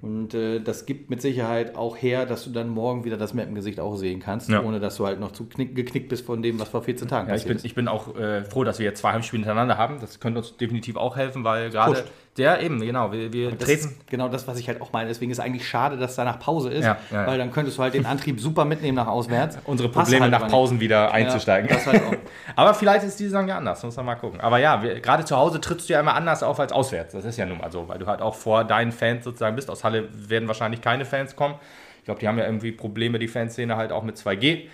[0.03, 3.49] Und äh, das gibt mit Sicherheit auch her, dass du dann morgen wieder das Map
[3.49, 4.63] im Gesicht auch sehen kannst, Ja.
[4.63, 7.29] ohne dass du halt noch zu knick, geknickt bist von dem, was vor 14 Tagen
[7.29, 7.65] Ja, ich, bin, ist.
[7.65, 9.99] ich bin auch äh, froh, dass wir jetzt zwei Heimspiele hintereinander haben.
[10.01, 12.05] Das könnte uns definitiv auch helfen, weil gerade
[12.39, 13.89] der eben, genau, wir, wir Das treten.
[13.89, 15.09] ist genau das, was ich halt auch meine.
[15.09, 17.27] Deswegen ist eigentlich schade, dass danach Pause ist, Ja, ja, ja.
[17.27, 19.59] weil dann könntest du halt den Antrieb super mitnehmen nach auswärts.
[19.67, 20.51] unsere Probleme halt nach nicht.
[20.51, 21.69] Pausen wieder einzusteigen.
[21.69, 22.15] das halt auch.
[22.57, 24.41] Aber vielleicht ist diese Saison ja anders, muss man mal gucken.
[24.41, 27.13] Aber ja, wir, gerade zu Hause trittst du ja immer anders auf als auswärts.
[27.13, 29.71] Das ist ja nun mal so, weil du halt auch vor deinen Fans sozusagen bist.
[29.71, 31.57] Aus Halle werden wahrscheinlich keine Fans kommen.
[31.99, 34.69] Ich glaube, die haben ja irgendwie Probleme, die Fanszene halt auch mit 2G,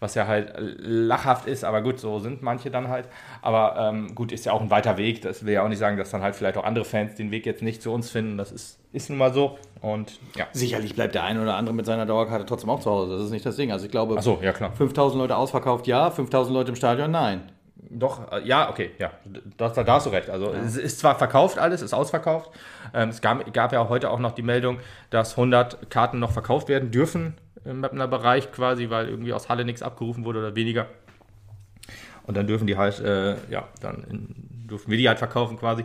[0.00, 3.06] was ja halt lachhaft ist, aber gut, so sind manche dann halt.
[3.42, 5.20] Aber ähm, gut, ist ja auch ein weiter Weg.
[5.20, 7.44] Das will ja auch nicht sagen, dass dann halt vielleicht auch andere Fans den Weg
[7.44, 8.38] jetzt nicht zu uns finden.
[8.38, 9.58] Das ist, ist nun mal so.
[9.82, 10.46] Und ja.
[10.52, 13.12] Sicherlich bleibt der eine oder andere mit seiner Dauerkarte trotzdem auch zu Hause.
[13.12, 13.72] Das ist nicht das Ding.
[13.72, 14.72] Also ich glaube, Achso, ja klar.
[14.72, 16.10] 5000 Leute ausverkauft, ja.
[16.10, 17.52] 5000 Leute im Stadion, nein.
[17.90, 19.10] Doch, äh, ja, okay, ja,
[19.56, 20.30] da, da hast du recht.
[20.30, 22.50] Also es ist zwar verkauft alles, ist ausverkauft.
[22.94, 24.78] Ähm, es gab, gab ja heute auch noch die Meldung,
[25.10, 27.34] dass 100 Karten noch verkauft werden dürfen
[27.64, 30.86] im Mapner Bereich quasi, weil irgendwie aus Halle nichts abgerufen wurde oder weniger.
[32.24, 35.84] Und dann dürfen die halt, äh, ja, dann in, dürfen wir die halt verkaufen quasi.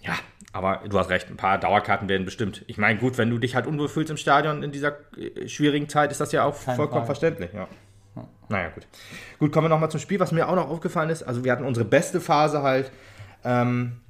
[0.00, 0.14] Ja,
[0.52, 2.64] aber du hast recht, ein paar Dauerkarten werden bestimmt.
[2.68, 5.88] Ich meine, gut, wenn du dich halt unwohl fühlst im Stadion in dieser äh, schwierigen
[5.88, 7.06] Zeit, ist das ja auch Keine vollkommen Frage.
[7.06, 7.50] verständlich.
[7.52, 7.66] Ja.
[8.48, 8.86] Naja, gut.
[9.38, 10.18] Gut, kommen wir nochmal zum Spiel.
[10.20, 12.90] Was mir auch noch aufgefallen ist, also wir hatten unsere beste Phase halt,
[13.44, 14.00] ähm,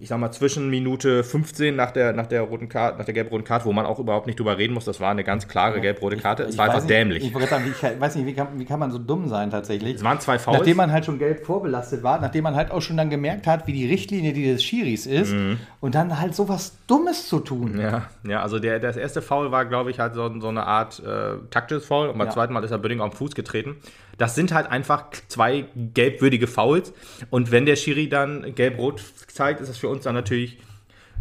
[0.00, 3.44] ich sag mal, zwischen Minute 15 nach der, nach der roten Karte, nach der gelb-roten
[3.44, 4.84] Karte, wo man auch überhaupt nicht drüber reden muss.
[4.84, 6.44] Das war eine ganz klare gelb-rote Karte.
[6.44, 7.24] Es war einfach nicht, dämlich.
[7.24, 7.64] Ich, sagen,
[7.98, 9.96] weiß nicht, wie kann, wie kann man so dumm sein tatsächlich?
[9.96, 10.58] es waren zwei Fouls.
[10.58, 13.66] Nachdem man halt schon gelb vorbelastet war, nachdem man halt auch schon dann gemerkt hat,
[13.66, 15.34] wie die Richtlinie dieses Schiris ist
[15.80, 17.78] und dann halt sowas Dummes zu tun.
[17.80, 21.00] Ja, ja, also der, das erste Foul war, glaube ich, halt so, so eine Art
[21.00, 22.32] äh, taktisches Foul und beim Ja.
[22.32, 23.76] zweiten Mal ist er Bünding auf den Fuß getreten.
[24.18, 26.92] Das sind halt einfach zwei gelbwürdige Fouls.
[27.30, 30.58] Und wenn der Schiri dann gelb-rot zeigt, ist das für uns dann natürlich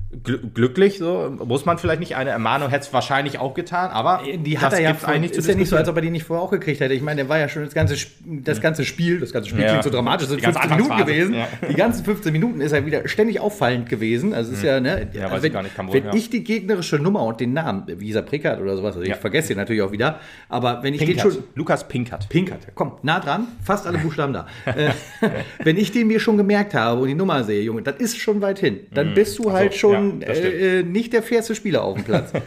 [0.09, 2.15] gl glücklich, so muss man vielleicht nicht.
[2.15, 5.47] Eine Ermahnung hätte es wahrscheinlich auch getan, aber die hat er ja vor, eigentlich ist
[5.47, 6.93] ja nicht so, als ob er die nicht vorher auch gekriegt hätte.
[6.93, 9.69] Ich meine, der war ja schon das ganze, das ganze Spiel, das ganze Spiel ja.
[9.69, 11.33] klingt so dramatisch, das sind 15 Minuten gewesen.
[11.33, 11.47] Ja.
[11.69, 14.33] Die ganzen 15 Minuten ist er wieder ständig auffallend gewesen.
[14.33, 14.67] Also ist mhm.
[14.67, 17.83] ja, ne, ja, also wenn, ich, nicht, wenn ich die gegnerische Nummer und den Namen,
[17.87, 21.01] wie dieser Prickert oder sowas, also ich vergesse den natürlich auch wieder, aber wenn ich
[21.01, 21.25] Pinkert.
[21.25, 21.43] den schon.
[21.55, 22.29] Lukas Pinkert.
[22.29, 24.47] Pinkert, komm, nah dran, fast alle Buchstaben da.
[24.65, 24.91] Äh,
[25.63, 28.41] wenn ich den mir schon gemerkt habe und die Nummer sehe, Junge, das ist schon
[28.41, 28.79] weit hin.
[28.93, 29.13] Dann mhm.
[29.15, 32.31] bist du halt so, schon äh, nicht der fairste Spieler auf dem Platz.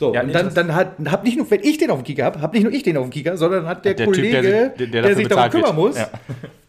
[0.00, 2.24] So, ja, und dann, dann hat, hab nicht nur, wenn ich den auf dem Kicker
[2.24, 4.78] habe, habe nicht nur ich den auf dem Kicker, sondern hat der, der Kollege, typ,
[4.78, 5.88] der, der, der sich darum kümmern wird.
[5.88, 6.08] muss, ja.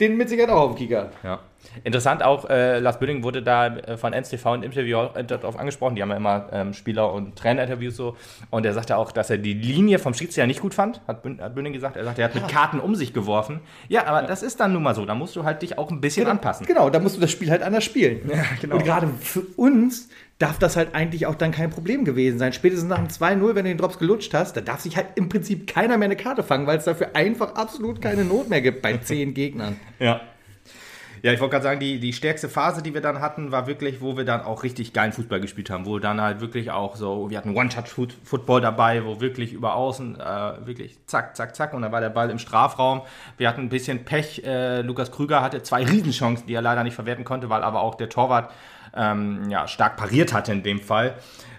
[0.02, 1.12] den mit Sicherheit auch auf dem Kicker.
[1.24, 1.40] Ja.
[1.84, 5.58] Interessant auch, äh, Lars Bünding wurde da äh, von NSTV im Interview auch äh, darauf
[5.58, 5.96] angesprochen.
[5.96, 8.16] Die haben ja immer ähm, Spieler- und Trainerinterviews so.
[8.50, 11.56] Und er sagte auch, dass er die Linie vom Schiedsrichter nicht gut fand, hat, hat
[11.56, 11.96] Bünding gesagt.
[11.96, 13.62] Er sagte, er hat mit Karten um sich geworfen.
[13.88, 14.28] Ja, aber ja.
[14.28, 15.06] das ist dann nun mal so.
[15.06, 16.66] Da musst du halt dich auch ein bisschen genau, anpassen.
[16.66, 18.22] Genau, da musst du das Spiel halt anders spielen.
[18.32, 18.78] Ja, genau.
[18.78, 20.08] Und gerade für uns
[20.42, 22.54] darf das halt eigentlich auch dann kein Problem gewesen sein.
[22.54, 25.30] Spätestens nach dem 2-0, wenn du den Drops gelutscht hast, da darf sich halt im
[25.30, 28.82] Prinzip keiner mehr eine Karte fangen, weil es dafür einfach absolut keine Not mehr gibt
[28.82, 29.80] bei zehn Gegnern.
[30.00, 30.22] Ja.
[31.24, 34.02] Ja, ich wollte gerade sagen, die, die stärkste Phase, die wir dann hatten, war wirklich,
[34.02, 37.30] wo wir dann auch richtig geilen Fußball gespielt haben, wo dann halt wirklich auch so,
[37.30, 41.92] wir hatten One-Touch-Football dabei, wo wirklich über außen äh, wirklich zack, zack, zack und dann
[41.92, 43.02] war der Ball im Strafraum.
[43.38, 44.44] Wir hatten ein bisschen Pech.
[44.44, 47.94] Äh, Lukas Krüger hatte zwei Riesenchancen, die er leider nicht verwerten konnte, weil aber auch
[47.94, 48.52] der Torwart
[48.96, 51.14] ähm, ja, stark pariert hatte in dem Fall.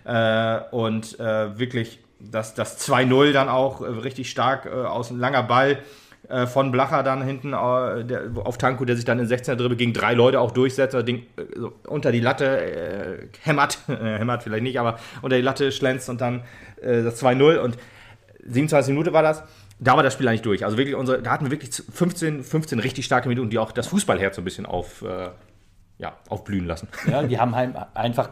[0.04, 5.18] Äh, und äh, wirklich das, das 2-0 dann auch äh, richtig stark äh, aus ein
[5.18, 5.78] langer Ball
[6.28, 9.92] äh, von Blacher dann hinten äh, auf Tanko, der sich dann in 16er Dribbel gegen
[9.92, 14.98] drei Leute auch durchsetzt, das Ding so unter die Latte hämmert, hämmert vielleicht nicht, aber
[15.22, 16.42] unter die Latte schlänzt und dann
[16.80, 17.76] das 2-0 und
[18.44, 19.44] 27 Minuten war das
[19.82, 20.64] da war das Spiel eigentlich durch.
[20.64, 23.88] Also wirklich unsere, da hatten wir wirklich 15, 15 richtig starke Minuten, die auch das
[23.88, 25.30] Fußballherz so ein bisschen auf, äh,
[25.98, 26.88] ja, aufblühen lassen.
[27.10, 28.30] Ja, die haben halt einfach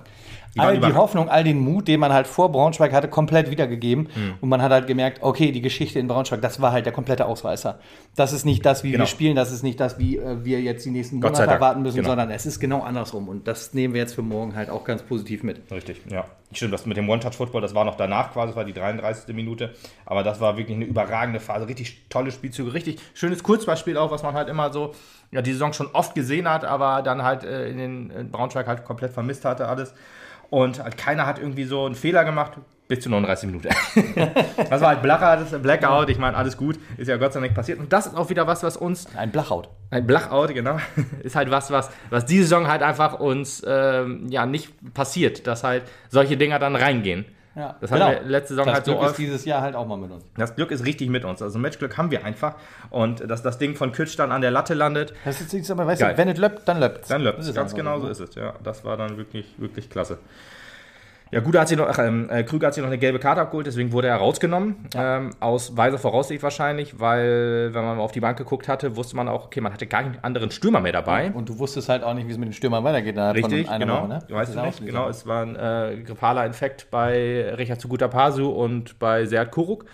[0.55, 4.09] die all die Hoffnung, all den Mut, den man halt vor Braunschweig hatte, komplett wiedergegeben.
[4.15, 4.35] Mhm.
[4.41, 7.27] Und man hat halt gemerkt, okay, die Geschichte in Braunschweig, das war halt der komplette
[7.27, 7.79] Ausreißer.
[8.17, 9.03] Das ist nicht das, wie genau.
[9.03, 11.97] wir spielen, das ist nicht das, wie äh, wir jetzt die nächsten Monate erwarten müssen,
[11.97, 12.09] genau.
[12.09, 13.29] sondern es ist genau andersrum.
[13.29, 15.71] Und das nehmen wir jetzt für morgen halt auch ganz positiv mit.
[15.71, 16.25] Richtig, ja.
[16.53, 19.33] Stimmt, das mit dem One-Touch-Football, das war noch danach quasi, das war die 33.
[19.37, 19.73] Minute.
[20.05, 21.69] Aber das war wirklich eine überragende Phase.
[21.69, 24.93] Richtig tolle Spielzüge, richtig schönes Kurzballspiel auch, was man halt immer so
[25.31, 28.67] ja, die Saison schon oft gesehen hat, aber dann halt äh, in den in Braunschweig
[28.67, 29.95] halt komplett vermisst hatte alles.
[30.51, 32.53] Und halt keiner hat irgendwie so einen Fehler gemacht
[32.91, 33.69] bis zu 39 Minuten.
[34.69, 36.11] das war halt Blacher, das Blackout.
[36.11, 36.77] Ich meine, alles gut.
[36.97, 37.79] Ist ja Gott sei Dank passiert.
[37.79, 39.07] Und das ist auch wieder was, was uns.
[39.17, 39.69] Ein Blackout.
[39.91, 40.77] Ein Blackout, genau.
[41.23, 45.63] Ist halt was, was, was diese Saison halt einfach uns ähm, ja nicht passiert, dass
[45.63, 47.27] halt solche Dinger dann reingehen.
[47.57, 48.07] Ja, das genau.
[48.07, 49.11] haben wir letzte Saison das halt Glück so oft.
[49.11, 50.25] ist dieses Jahr halt auch mal mit uns.
[50.37, 51.43] Das Glück ist richtig mit uns.
[51.43, 52.55] Also Matchglück haben wir einfach.
[52.91, 55.15] Und dass das Ding von Kütsch dann an der Latte landet.
[55.25, 57.99] Das ist jetzt aber, weißt du, wenn es löppt, dann löppt Dann löppt Ganz genau
[57.99, 58.35] so ist es.
[58.37, 60.19] Ja, das war dann wirklich, wirklich klasse.
[61.33, 63.41] Ja, Guder hat sich noch, ach, ähm, äh, Krüger hat sich noch eine gelbe Karte
[63.41, 64.89] abgeholt, deswegen wurde er rausgenommen.
[64.95, 65.19] Ja.
[65.19, 69.15] Ähm, aus weiser Voraussicht wahrscheinlich, weil, wenn man mal auf die Bank geguckt hatte, wusste
[69.15, 71.31] man auch, okay, man hatte gar keinen anderen Stürmer mehr dabei.
[71.33, 73.17] Und du wusstest halt auch nicht, wie es mit den Stürmern weitergeht.
[73.17, 74.01] Richtig, genau.
[74.01, 74.19] Woche, ne?
[74.29, 75.09] Weißt du nicht, genau.
[75.09, 79.85] Es war ein äh, grippaler Infekt bei Richard Zuguta Pasu und bei Seat Kuruk.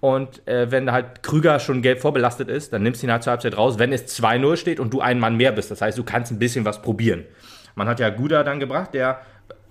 [0.00, 3.30] Und äh, wenn halt Krüger schon gelb vorbelastet ist, dann nimmst du ihn halt zur
[3.32, 5.70] Halbzeit raus, wenn es 2-0 steht und du einen Mann mehr bist.
[5.70, 7.24] Das heißt, du kannst ein bisschen was probieren.
[7.74, 9.20] Man hat ja Guda dann gebracht, der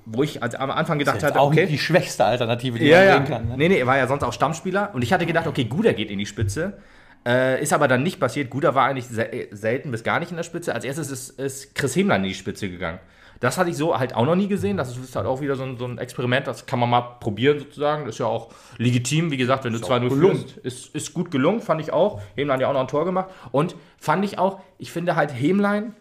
[0.06, 2.86] wo ich als am Anfang gedacht das ist hatte, auch okay, die schwächste Alternative, die
[2.86, 3.14] ja, man ja.
[3.14, 3.48] sehen kann.
[3.50, 3.58] Ne?
[3.58, 6.12] Nee, nee, er war ja sonst auch Stammspieler und ich hatte gedacht, okay, Guder geht
[6.12, 6.78] in die Spitze.
[7.26, 8.50] Äh, ist aber dann nicht passiert.
[8.50, 10.76] Guder war eigentlich sel selten bis gar nicht in der Spitze.
[10.76, 13.00] Als erstes ist, ist Chris Hemlein in die Spitze gegangen.
[13.40, 14.78] Das hatte ich so halt auch noch nie gesehen.
[14.78, 16.48] Das ist halt auch wieder so ein, so ein Experiment.
[16.48, 18.06] Das kann man mal probieren sozusagen.
[18.06, 19.32] Das ist ja auch legitim.
[19.32, 22.22] Wie gesagt, wenn du 2-0 führst, ist, ist gut gelungen, fand ich auch.
[22.36, 23.30] Hemlein hat ja auch noch ein Tor gemacht.
[23.52, 25.94] Und fand ich auch, ich finde halt Hemlein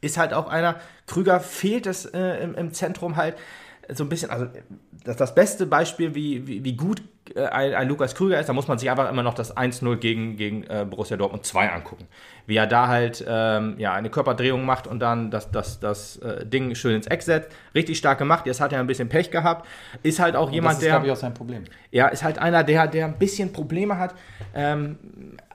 [0.00, 3.36] ist halt auch einer, Krüger fehlt es äh, im, im, Zentrum halt
[3.92, 4.46] so ein bisschen, also
[5.04, 7.02] das, das beste Beispiel, wie, wie, wie gut
[7.34, 9.96] äh, ein, ein, Lukas Krüger ist, da muss man sich einfach immer noch das 1-0
[9.96, 12.06] gegen, gegen äh, Borussia Dortmund 2 angucken.
[12.46, 16.46] Wie er da halt ähm, ja, eine Körperdrehung macht und dann das, das, das äh,
[16.46, 17.50] Ding schön ins Eck setzt.
[17.74, 19.66] Richtig stark gemacht, jetzt hat er ein bisschen Pech gehabt.
[20.02, 20.92] Ist halt auch und jemand, das ist, der.
[20.92, 21.64] Das ist, glaube ich, auch sein Problem.
[21.90, 24.14] Ja, ist halt einer, der, der ein bisschen Probleme hat.
[24.54, 24.98] Ähm,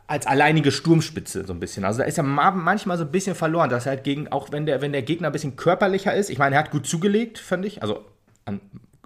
[0.07, 1.83] als alleinige Sturmspitze so ein bisschen.
[1.83, 4.65] Also da ist er manchmal so ein bisschen verloren, dass er halt gegen, auch wenn
[4.65, 7.65] der, wenn der Gegner ein bisschen körperlicher ist, ich meine, er hat gut zugelegt, fand
[7.65, 8.05] ich, also
[8.45, 8.61] an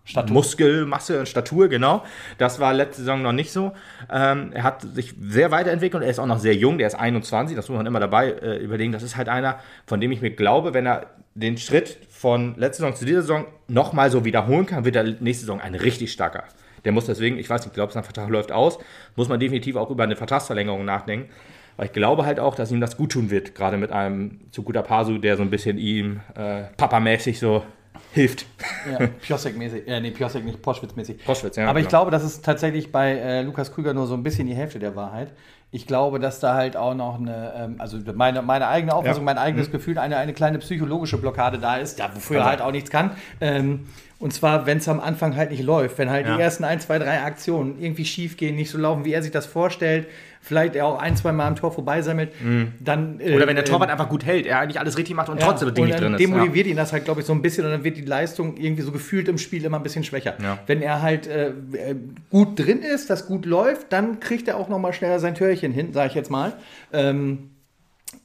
[0.10, 0.34] Statur.
[0.34, 2.04] Muskelmasse und Statur, genau.
[2.40, 3.74] Das war letzte Saison noch nicht so.
[4.12, 6.96] Ähm, er hat sich sehr weiterentwickelt und er ist auch noch sehr jung, der ist
[6.96, 8.92] 21, das muss man immer dabei äh, überlegen.
[8.92, 12.84] Das ist halt einer, von dem ich mir glaube, wenn er den Schritt von letzter
[12.84, 16.46] Saison zu dieser Saison nochmal so wiederholen kann, wird er nächste Saison ein richtig starker.
[16.86, 18.80] Der muss deswegen, ich weiß nicht, ich glaube, sein Vertrag läuft aus,
[19.15, 21.30] muss man definitiv auch über eine Vertragsverlängerung nachdenken.
[21.78, 24.63] Weil ich glaube halt auch, dass ihm das gut tun wird, gerade mit einem zu
[24.63, 27.63] guter Pasu, der so ein bisschen ihm äh, papamäßig so
[28.12, 28.46] hilft.
[28.92, 29.88] Ja, Piosek-mäßig.
[29.88, 31.24] Äh, nee, Piosek nicht, Poschwitz-mäßig.
[31.24, 32.02] Poschwitz, ja, Aber ich genau.
[32.02, 34.96] glaube, das ist tatsächlich bei äh, Lukas Krüger nur so ein bisschen die Hälfte der
[34.96, 35.32] Wahrheit.
[35.72, 39.26] Ich glaube, dass da halt auch noch eine, ähm, also meine, meine eigene Auffassung, Ja.
[39.26, 42.72] mein eigenes Gefühl, eine, eine kleine psychologische Blockade da ist, ja, wofür er halt auch
[42.72, 43.12] nichts kann.
[43.40, 43.86] Ähm,
[44.18, 46.36] und zwar, wenn es am Anfang halt nicht läuft, wenn halt Ja.
[46.36, 49.32] die ersten ein, zwei, drei Aktionen irgendwie schief gehen, nicht so laufen, wie er sich
[49.32, 50.08] das vorstellt,
[50.41, 52.32] vielleicht er auch ein, zwei Mal am Tor vorbeisammelt,
[52.80, 53.19] dann.
[53.19, 55.39] äh, Oder wenn der Torwart ähm, einfach gut hält, er eigentlich alles richtig macht und
[55.39, 56.21] ja, trotzdem das Ding nicht dann drin ist.
[56.21, 56.28] Ja.
[56.28, 58.82] demotiviert ihn das halt, glaube ich, so ein bisschen und dann wird die Leistung irgendwie
[58.82, 60.36] so gefühlt im Spiel immer ein bisschen schwächer.
[60.41, 60.60] Ja.
[60.65, 61.95] Wenn er halt äh, äh,
[62.30, 65.71] gut drin ist, das gut läuft, dann kriegt er auch noch mal schneller sein Törchen
[65.71, 66.54] hin, sage ich jetzt mal.
[66.93, 67.52] Ähm,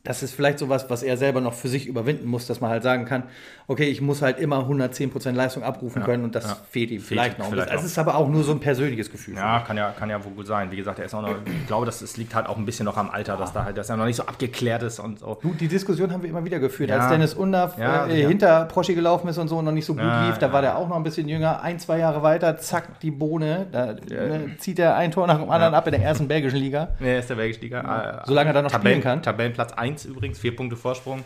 [0.03, 2.83] das ist vielleicht sowas, was er selber noch für sich überwinden muss, dass man halt
[2.83, 3.25] sagen kann,
[3.67, 6.57] okay, ich muss halt immer 110% Leistung abrufen können und das ja.
[6.71, 7.47] fehlt ihm vielleicht noch.
[7.47, 7.73] ein vielleicht.
[7.73, 9.37] Es ist aber auch nur so ein persönliches Gefühl.
[9.37, 10.71] Ja, kann ja, kann ja wohl gut sein.
[10.71, 12.85] Wie gesagt, er ist auch noch, ich glaube, das, das liegt halt auch ein bisschen
[12.85, 15.39] noch am Alter, dass, da halt, dass er noch nicht so abgeklärt ist und so.
[15.41, 16.91] Du, die Diskussion haben wir immer wieder geführt.
[16.91, 16.99] Ja.
[16.99, 18.29] Als Dennis Undaff Ja, äh, ja.
[18.29, 20.53] hinter Proschi gelaufen ist und so und noch nicht so gut Ja, lief, da ja.
[20.53, 21.63] war der auch noch ein bisschen jünger.
[21.63, 23.67] Ein, zwei Jahre weiter, zack, die Bohne.
[23.73, 26.89] Da ne, zieht er ein Tor nach dem anderen ab in der ersten belgischen Liga.
[27.05, 28.23] Nee, ist der belgische Liga.
[28.23, 29.23] Äh, Solange er da noch Tabellen, spielen kann.
[29.23, 31.25] Tabellenplatz 1 übrigens, vier Punkte Vorsprung.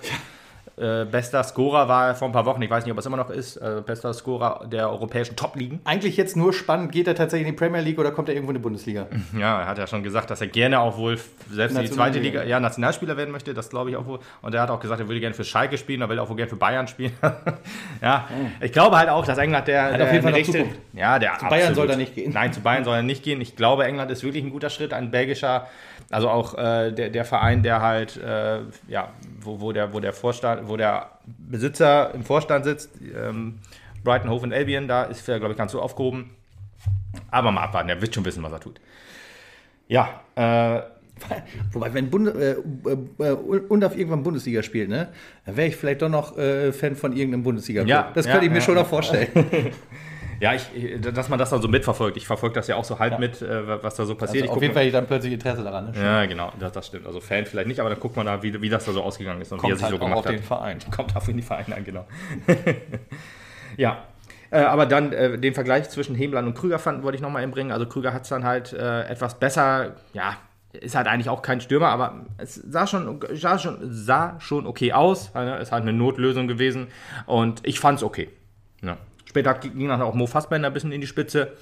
[0.81, 3.31] Äh, bester Scorer war vor ein paar Wochen, ich weiß nicht, ob es immer noch
[3.31, 5.81] ist, äh, bester Scorer der europäischen Top-Ligen.
[5.85, 8.53] Eigentlich jetzt nur spannend, geht er tatsächlich in die Premier League oder kommt er irgendwo
[8.53, 9.07] in die Bundesliga?
[9.39, 11.19] Ja, er hat ja schon gesagt, dass er gerne auch wohl
[11.51, 12.19] selbst in die zweite.
[12.19, 14.19] Liga, ja, Nationalspieler werden möchte, das glaube ich auch wohl.
[14.43, 16.37] Und er hat auch gesagt, er würde gerne für Schalke spielen, er will auch wohl
[16.37, 17.13] gerne für Bayern spielen.
[18.03, 18.29] ja,
[18.61, 19.97] ich glaube halt auch, dass England der.
[19.97, 20.79] der auf jeden Fall nächste- Zukunft.
[20.93, 22.33] Ja, der Zu Bayern soll er nicht gehen.
[22.33, 23.41] Nein, zu Bayern soll er nicht gehen.
[23.41, 25.67] Ich glaube, England ist wirklich ein guter Schritt, ein belgischer,
[26.11, 29.09] also auch äh, der, der Verein, der halt, äh, ja,
[29.41, 33.59] wo, wo, der, wo der Vorstand, wo der Besitzer im Vorstand sitzt, ähm,
[34.05, 36.31] Brighton Hove and Albion, da ist er, glaube ich, ganz so aufgehoben.
[37.31, 38.81] Aber mal abwarten, er wird schon wissen, was er tut.
[39.89, 40.83] Ja, äh,
[41.73, 43.33] Wobei, wenn Bund, äh, äh,
[43.69, 45.09] Undaff irgendwann Bundesliga spielt, ne,
[45.45, 47.89] dann wäre ich vielleicht doch noch äh, Fan von irgendeinem bundesliga -Club.
[47.89, 49.29] Ja, Das ja, könnte ich mir ja, schon noch vorstellen.
[50.41, 52.17] ja, ich, dass man das dann so mitverfolgt.
[52.17, 54.45] Ich verfolge das ja auch so halb mit, äh, was da so passiert.
[54.45, 55.91] Also ich auf jeden Fall ich dann plötzlich Interesse daran.
[55.91, 55.93] Ne?
[56.01, 57.07] Ja, genau, das, das stimmt.
[57.07, 59.41] Also Fan vielleicht nicht, aber dann guckt man da, wie, wie das da so ausgegangen
[59.41, 60.33] ist und wie er Kommt sich halt so gemacht auf hat.
[60.33, 60.79] den Verein.
[60.95, 62.07] Kommt auf in die Vereine an, genau.
[63.77, 64.05] ja.
[64.51, 67.73] Äh, aber dann äh, den Vergleich zwischen Hemland und Krüger fand, wollte ich nochmal einbringen.
[67.73, 70.37] Also Krüger hat es dann halt äh, etwas besser, ja,
[70.73, 74.93] ist halt eigentlich auch kein Stürmer, aber es sah schon, sah schon, sah schon okay
[74.93, 75.35] aus.
[75.35, 75.59] Ne?
[75.59, 76.89] Ist halt eine Notlösung gewesen
[77.27, 78.29] und ich fand es okay.
[78.83, 78.97] Ja.
[79.29, 81.53] Später ging dann auch Mo Fassbender ein bisschen in die Spitze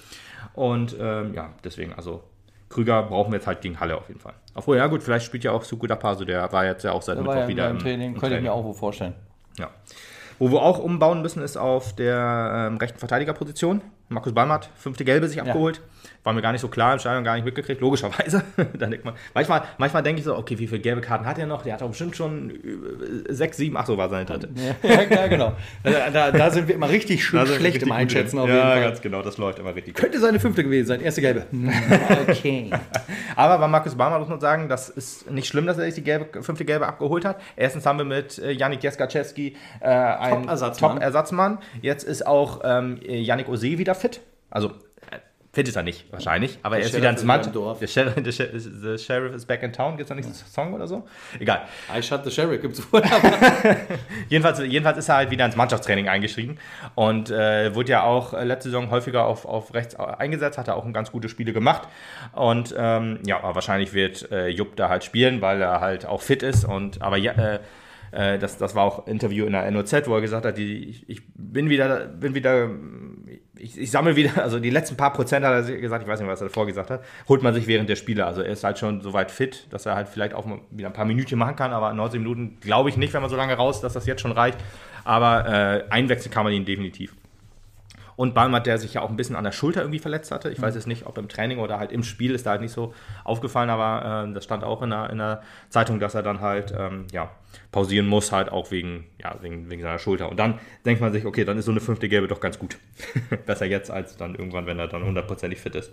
[0.55, 2.23] und ähm, ja, deswegen, also
[2.69, 4.35] Krüger brauchen wir jetzt halt gegen Halle auf jeden Fall.
[4.55, 7.17] Obwohl, ja gut, vielleicht spielt ja auch Suku Dapaso, der war jetzt ja auch seit
[7.17, 9.15] war Mittwoch ja wieder im Training, könnte ich mir auch wohl vorstellen.
[9.59, 9.71] ja.
[10.39, 13.81] Wo wir auch umbauen müssen, ist auf der ähm, rechten Verteidigerposition.
[14.11, 15.81] Markus Ballmatt, fünfte Gelbe sich abgeholt.
[16.27, 18.43] War mir gar nicht so klar, im Stadion gar nicht mitgekriegt, logischerweise.
[18.77, 21.47] Dann denkt man, manchmal, manchmal denke ich so, okay, wie viele gelbe Karten hat er
[21.47, 21.63] noch?
[21.63, 24.49] Der hat doch bestimmt schon äh, sechs, sieben, ach so war seine dritte.
[24.83, 25.53] Ja, ja genau.
[25.85, 28.67] Da, da, da sind wir immer richtig schön schlecht richtig im Einschätzen auf ja, jeden
[28.67, 28.83] Fall.
[28.83, 30.03] ganz genau, das läuft immer richtig gut.
[30.03, 31.47] Könnte seine fünfte gewesen sein, erste gelbe.
[32.29, 32.71] Okay.
[33.37, 36.03] Aber bei Markus Ballmatt muss man sagen, das ist nicht schlimm, dass er sich die
[36.03, 37.41] gelbe, fünfte Gelbe abgeholt hat.
[37.55, 40.91] Erstens haben wir mit äh, Yannick Jeskaczewski äh, einen Top-Ersatzmann.
[40.95, 41.59] Top-Ersatzmann.
[41.83, 44.21] Jetzt ist auch ähm, Yannick Ose wieder fit.
[44.51, 44.73] Also
[45.57, 46.59] äh, fit ist er nicht, wahrscheinlich.
[46.63, 47.43] Aber er ist Sheriff wieder ins Mann.
[47.43, 47.79] im Dorf.
[47.79, 49.97] Der Sheriff, der Sheriff, is back in town.
[49.97, 51.07] Gibt es da nicht einen Song oder so?
[51.39, 51.63] Egal.
[51.97, 53.03] I shot the sheriff gibt's wohl.
[54.29, 56.59] Jedenfalls, jedenfalls ist er halt wieder ins Mannschaftstraining eingeschrieben
[56.95, 60.77] und äh, wurde ja auch äh, letzte Saison häufiger auf, auf rechts eingesetzt, hat er
[60.77, 61.89] auch ein ganz gute Spiele gemacht.
[62.33, 66.43] Und ähm, ja, wahrscheinlich wird äh, Jupp da halt spielen, weil er halt auch fit
[66.43, 66.65] ist.
[66.65, 67.61] Und aber ja, äh,
[68.13, 70.89] äh, das, das war auch ein Interview in der NOZ, wo er gesagt hat, die,
[70.89, 72.71] ich, ich bin wieder, bin wieder,
[73.59, 76.29] ich, ich sammle wieder, also die letzten paar Prozent hat er gesagt, ich weiß nicht,
[76.29, 78.27] was er davor gesagt hat, holt man sich während der Spiele.
[78.27, 80.95] Also er ist halt schon so weit fit, dass er halt vielleicht auch wieder ein
[80.95, 83.81] paar Minütchen machen kann, aber 90 Minuten glaube ich nicht, wenn man so lange raus,
[83.81, 84.59] dass das jetzt schon reicht.
[85.05, 87.15] Aber äh, einwechseln kann man ihn definitiv.
[88.17, 90.51] Und Balmert, der sich ja auch ein bisschen an der Schulter irgendwie verletzt hatte.
[90.51, 92.73] Ich weiß jetzt nicht, ob im Training oder halt im Spiel ist da halt nicht
[92.73, 96.41] so aufgefallen, aber äh, das stand auch in der, in der Zeitung, dass er dann
[96.41, 97.31] halt ähm, ja,
[97.73, 100.31] pausieren muss, halt auch wegen, ja, wegen, wegen seiner Schulter.
[100.31, 102.79] Und dann denkt man sich, okay, dann ist so eine fünfte Gelbe doch ganz gut.
[103.47, 105.93] Besser jetzt als dann irgendwann, wenn er dann hundertprozentig fit ist.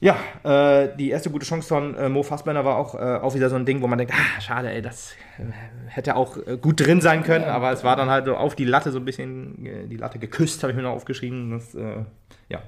[0.00, 3.50] Ja, äh, die erste gute Chance von äh, Mo Fassbender war auch, äh, auch wieder
[3.50, 5.42] so ein Ding, wo man denkt, ah, schade, ey, das äh,
[5.88, 8.64] hätte auch äh, gut drin sein können, aber es war dann halt so auf die
[8.64, 11.50] Latte so ein bisschen, äh, die Latte geküsst, habe ich mir noch aufgeschrieben.
[11.50, 11.76] Das,
[12.48, 12.62] ja,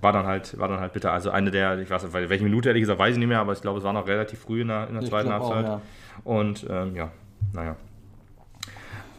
[0.00, 1.12] war dann halt, war dann halt bitter.
[1.12, 3.52] Also eine der, ich weiß nicht, welche Minute ehrlich gesagt, weiß ich nicht mehr, aber
[3.52, 5.64] ich glaube, es war noch relativ früh in der, in der zweiten Halbzeit.
[5.64, 5.80] ja.
[6.24, 7.10] Und ähm, ja,
[7.52, 7.76] naja.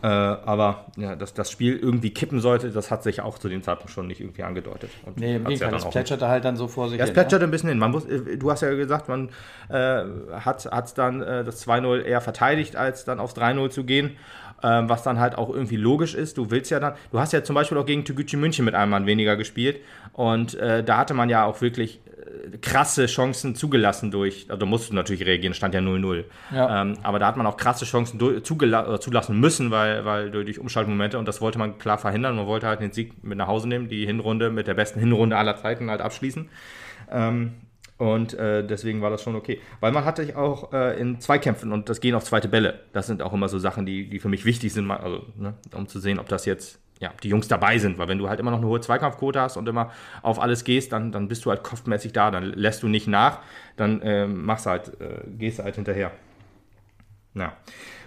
[0.03, 3.63] Äh, aber ja, dass das Spiel irgendwie kippen sollte, das hat sich auch zu dem
[3.63, 4.91] Zeitpunkt schon nicht irgendwie angedeutet.
[5.05, 7.11] Und nee, im Gegenteil, ja das plätscherte halt dann so vor sich ja, hin.
[7.11, 7.47] Es plätscherte ja?
[7.47, 7.79] ein bisschen hin.
[7.79, 9.29] Man muss, äh, du hast ja gesagt, man
[9.69, 14.17] äh, hat dann äh, das 2-0 eher verteidigt, als dann aufs 3-0 zu gehen.
[14.63, 16.39] Ähm, was dann halt auch irgendwie logisch ist.
[16.39, 18.89] Du willst ja dann, du hast ja zum Beispiel auch gegen Tegucci München mit einem
[18.89, 19.81] Mann weniger gespielt
[20.13, 22.01] und äh, da hatte man ja auch wirklich
[22.61, 26.25] krasse Chancen zugelassen durch, also musst du natürlich reagieren, stand ja 0-0.
[26.53, 26.81] Ja.
[26.81, 31.27] Ähm, aber da hat man auch krasse Chancen zulassen müssen, weil, weil durch Umschaltmomente und
[31.27, 32.35] das wollte man klar verhindern.
[32.35, 35.37] Man wollte halt den Sieg mit nach Hause nehmen, die Hinrunde mit der besten Hinrunde
[35.37, 36.49] aller Zeiten halt abschließen.
[37.11, 37.53] Ähm,
[37.97, 39.59] und äh, deswegen war das schon okay.
[39.79, 42.81] Weil man hatte auch äh, in Zweikämpfen und das Gehen auf zweite Bälle.
[42.93, 45.87] Das sind auch immer so Sachen, die, die für mich wichtig sind, also, ne, um
[45.87, 47.97] zu sehen, ob das jetzt ja, die Jungs dabei sind.
[47.97, 50.91] Weil wenn du halt immer noch eine hohe Zweikampfquote hast und immer auf alles gehst,
[50.91, 53.39] dann, dann bist du halt kopfmäßig da, dann lässt du nicht nach,
[53.75, 56.11] dann äh, machst halt, äh, gehst halt hinterher.
[57.33, 57.53] Ja.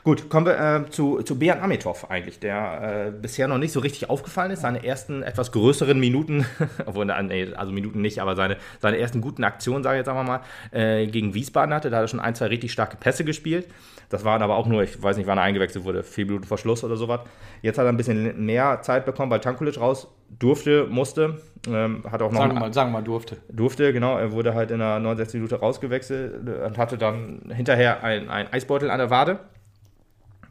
[0.02, 3.80] Gut, kommen wir äh, zu, zu Bejan Amitov eigentlich, der äh, bisher noch nicht so
[3.80, 4.62] richtig aufgefallen ist.
[4.62, 6.46] Seine ersten etwas größeren Minuten,
[6.86, 10.40] obwohl, also Minuten nicht, aber seine, seine ersten guten Aktionen, sage ich jetzt einfach mal,
[10.70, 11.90] äh, gegen Wiesbaden hatte.
[11.90, 13.66] Da hat er schon ein, zwei richtig starke Pässe gespielt.
[14.08, 16.58] Das waren aber auch nur, ich weiß nicht, wann er eingewechselt wurde, vier Minuten vor
[16.58, 17.20] Schluss oder sowas.
[17.62, 20.08] Jetzt hat er ein bisschen mehr Zeit bekommen, weil Tankulic raus
[20.38, 21.40] durfte, musste.
[21.68, 23.36] Ähm, hat auch noch sagen, mal, sagen mal, durfte.
[23.48, 24.18] Durfte, genau.
[24.18, 25.34] Er wurde halt in der 69.
[25.34, 29.38] Minute rausgewechselt und hatte dann hinterher ein, ein Eisbeutel an der Wade.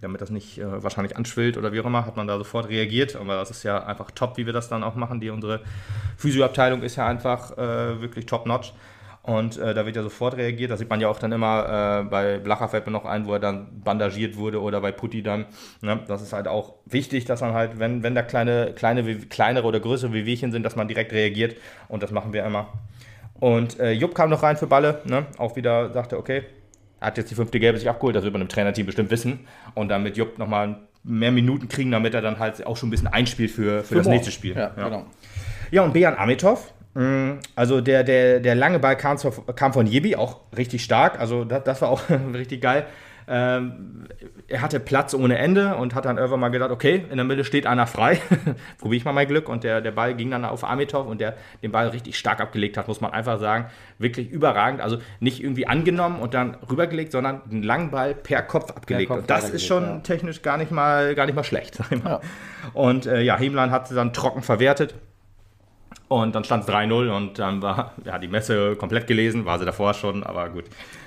[0.01, 3.15] Damit das nicht äh, wahrscheinlich anschwillt oder wie auch immer, hat man da sofort reagiert.
[3.15, 5.19] Aber das ist ja einfach top, wie wir das dann auch machen.
[5.19, 5.61] Die, unsere
[6.17, 8.73] Physioabteilung ist ja einfach äh, wirklich top-notch.
[9.21, 10.71] Und äh, da wird ja sofort reagiert.
[10.71, 13.81] Das sieht man ja auch dann immer äh, bei Blacher noch ein, wo er dann
[13.83, 15.45] bandagiert wurde oder bei Putti dann.
[15.81, 15.99] Ne?
[16.07, 19.79] Das ist halt auch wichtig, dass man halt, wenn, wenn da kleine, kleine, kleinere oder
[19.79, 21.57] größere Wehwehchen sind, dass man direkt reagiert.
[21.89, 22.69] Und das machen wir immer.
[23.39, 25.01] Und äh, Jupp kam noch rein für Balle.
[25.05, 25.25] Ne?
[25.37, 26.43] Auch wieder sagte, okay,
[27.01, 28.15] hat jetzt die fünfte Gelbe sich abgeholt.
[28.15, 29.47] Das wird man im Trainerteam bestimmt wissen.
[29.75, 32.91] Und dann mit Jupp nochmal mehr Minuten kriegen, damit er dann halt auch schon ein
[32.91, 34.15] bisschen einspielt für, für, für das morgen.
[34.15, 34.55] nächste Spiel.
[34.55, 34.83] Ja, ja.
[34.83, 35.05] Genau.
[35.71, 39.17] ja und Bejan Amitov Mm, also der, der, der lange Ball kam,
[39.55, 41.19] kam von Jebi, auch richtig stark.
[41.19, 42.01] Also das, das war auch
[42.33, 42.85] richtig geil.
[43.31, 44.05] Ähm,
[44.47, 47.43] er hatte Platz ohne Ende und hat dann irgendwann mal gedacht, okay, in der Mitte
[47.43, 48.19] steht einer frei,
[48.79, 49.47] probiere ich mal mein Glück.
[49.47, 52.75] Und der, der Ball ging dann auf Amitov und der den Ball richtig stark abgelegt
[52.75, 53.67] hat, muss man einfach sagen.
[53.99, 54.81] Wirklich überragend.
[54.81, 59.09] Also nicht irgendwie angenommen und dann rübergelegt, sondern einen langen Ball per Kopf abgelegt.
[59.09, 59.97] Per Kopf und das ist schon ja.
[59.99, 61.77] technisch gar nicht mal, gar nicht mal schlecht.
[62.03, 62.21] Ja.
[62.73, 64.95] Und äh, ja, Hemlan hat sie dann trocken verwertet.
[66.09, 69.65] Und dann stand es 3-0 und dann war ja, die Messe komplett gelesen, war sie
[69.65, 70.65] davor schon, aber gut.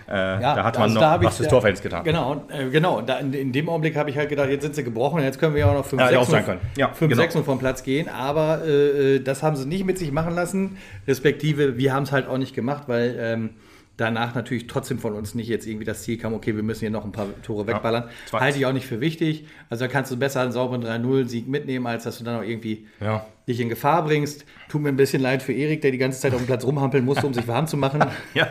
[0.08, 2.04] Äh, ja, da hat man also noch was fürs Torfans getan.
[2.04, 3.00] Genau, äh, genau.
[3.00, 5.54] Da in, in, dem Augenblick habe ich halt gedacht, jetzt sind sie gebrochen, jetzt können
[5.54, 7.22] wir ja auch noch 5-6 ja, 5, genau.
[7.22, 8.08] 6 vom Platz gehen.
[8.08, 10.76] Aber äh, äh, das haben sie nicht mit sich machen lassen,
[11.08, 13.50] respektive wir haben es halt auch nicht gemacht, weil ähm,
[13.96, 16.90] danach natürlich trotzdem von uns nicht jetzt irgendwie das Ziel kam, okay, wir müssen hier
[16.90, 18.08] noch ein paar Tore wegballern.
[18.32, 19.46] Ja, Halte ich auch nicht für wichtig.
[19.68, 22.86] Also da kannst du besser einen sauberen 3-0-Sieg mitnehmen, als dass du dann auch irgendwie
[23.00, 23.26] ja.
[23.46, 24.46] dich in Gefahr bringst.
[24.68, 27.04] Tut mir ein bisschen leid für Erik, der die ganze Zeit auf dem Platz rumhampeln
[27.04, 28.02] musste, um sich warm zu machen.
[28.34, 28.48] ja,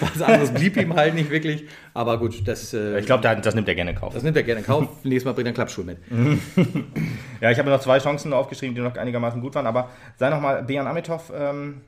[0.00, 1.66] Was anderes blieb ihm halt nicht wirklich.
[1.92, 2.72] Aber gut, das.
[2.72, 4.14] Äh, ich glaube, das nimmt er gerne in Kauf.
[4.14, 4.88] Das nimmt er gerne in Kauf.
[5.04, 5.98] Nächstes Mal bringt er einen Klappschuh mit.
[7.40, 9.66] ja, ich habe noch zwei Chancen aufgeschrieben, die noch einigermaßen gut waren.
[9.66, 11.30] Aber sei nochmal, Bejan Amitov.
[11.34, 11.82] Ähm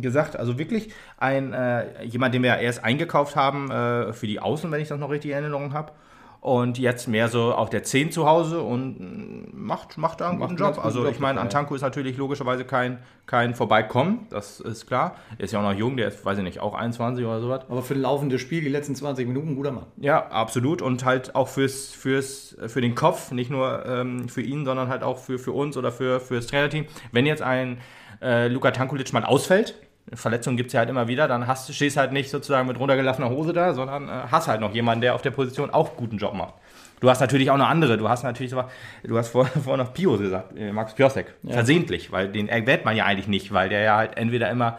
[0.00, 0.36] gesagt.
[0.36, 4.80] Also wirklich ein äh, jemand, den wir erst eingekauft haben äh, für die Außen, wenn
[4.80, 5.92] ich das noch richtig in Erinnerung habe.
[6.40, 10.38] Und jetzt mehr so auf der 10 zu Hause und mm, macht, macht da einen
[10.38, 10.84] macht guten Job.
[10.84, 15.16] Also Job, ich meine, Antanko ist natürlich logischerweise kein, kein Vorbeikommen, das ist klar.
[15.38, 17.62] Er ist ja auch noch jung, der ist, weiß ich nicht, auch 21 oder sowas.
[17.68, 19.86] Aber für ein laufendes Spiel, die letzten 20 Minuten, guter Mann.
[19.96, 20.82] Ja, absolut.
[20.82, 25.02] Und halt auch fürs, fürs, für den Kopf, nicht nur ähm, für ihn, sondern halt
[25.02, 26.84] auch für, für uns oder für, für das Trainerteam.
[27.10, 27.78] Wenn jetzt ein
[28.22, 29.74] äh, Luka Tankulic mal ausfällt,
[30.12, 33.30] Verletzungen gibt es ja halt immer wieder, dann hast, stehst halt nicht sozusagen mit runtergelaufener
[33.30, 36.34] Hose da, sondern äh, hast halt noch jemanden, der auf der Position auch guten Job
[36.34, 36.54] macht.
[37.00, 37.98] Du hast natürlich auch noch andere.
[37.98, 38.62] Du hast natürlich so,
[39.02, 41.34] du hast vorher vor noch Pio gesagt, äh, Max Piosek.
[41.42, 41.54] Ja.
[41.54, 44.78] Versehentlich, weil den erwähnt man ja eigentlich nicht, weil der ja halt entweder immer,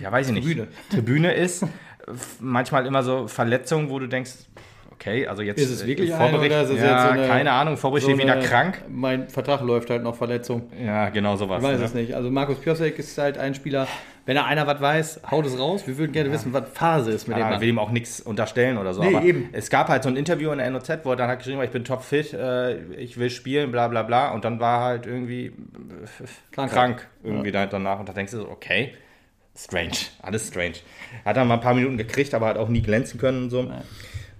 [0.00, 1.64] ja weiß ich nicht, Tribüne, Tribüne ist.
[2.40, 4.32] Manchmal immer so Verletzungen, wo du denkst,
[4.94, 7.76] okay, also jetzt ist es wirklich Vorbericht, ein, oder ist ja, so eine, keine Ahnung,
[7.76, 8.82] Vorbericht so wieder krank.
[8.88, 10.70] Mein Vertrag läuft halt noch Verletzung.
[10.82, 11.62] Ja, genau sowas.
[11.62, 11.84] Ich weiß ne?
[11.84, 12.14] es nicht.
[12.14, 13.86] Also Markus Piosek ist halt ein Spieler,
[14.26, 15.86] wenn da einer was weiß, haut es raus.
[15.86, 16.34] Wir würden gerne ja.
[16.34, 17.60] wissen, was Phase ist mit ja, dem Mann.
[17.60, 19.02] will ihm auch nichts unterstellen oder so.
[19.02, 19.48] Nee, aber eben.
[19.52, 21.70] es gab halt so ein Interview in der NOZ, wo er dann hat geschrieben, ich
[21.70, 24.30] bin topfit, äh, ich will spielen, bla bla bla.
[24.32, 25.52] Und dann war er halt irgendwie
[26.52, 26.74] Krankheit.
[26.74, 27.66] krank irgendwie ja.
[27.66, 28.00] danach.
[28.00, 28.94] Und da denkst du so, okay,
[29.56, 30.74] strange, alles strange.
[31.24, 33.62] Hat dann mal ein paar Minuten gekriegt, aber hat auch nie glänzen können und so.
[33.62, 33.82] Nein.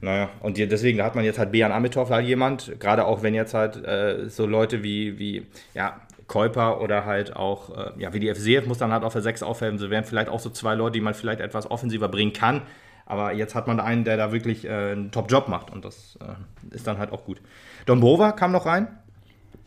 [0.00, 3.54] Naja, und deswegen hat man jetzt halt Bejan Amitov halt jemand, gerade auch wenn jetzt
[3.54, 8.34] halt äh, so Leute wie, wie ja, Käuper oder halt auch, äh, ja, wie die
[8.34, 9.78] FCF muss dann halt auf der 6 aufhelfen.
[9.78, 12.62] So wären vielleicht auch so zwei Leute, die man vielleicht etwas offensiver bringen kann.
[13.06, 16.74] Aber jetzt hat man einen, der da wirklich äh, einen Top-Job macht und das äh,
[16.74, 17.40] ist dann halt auch gut.
[17.86, 18.88] Don Bova kam noch rein.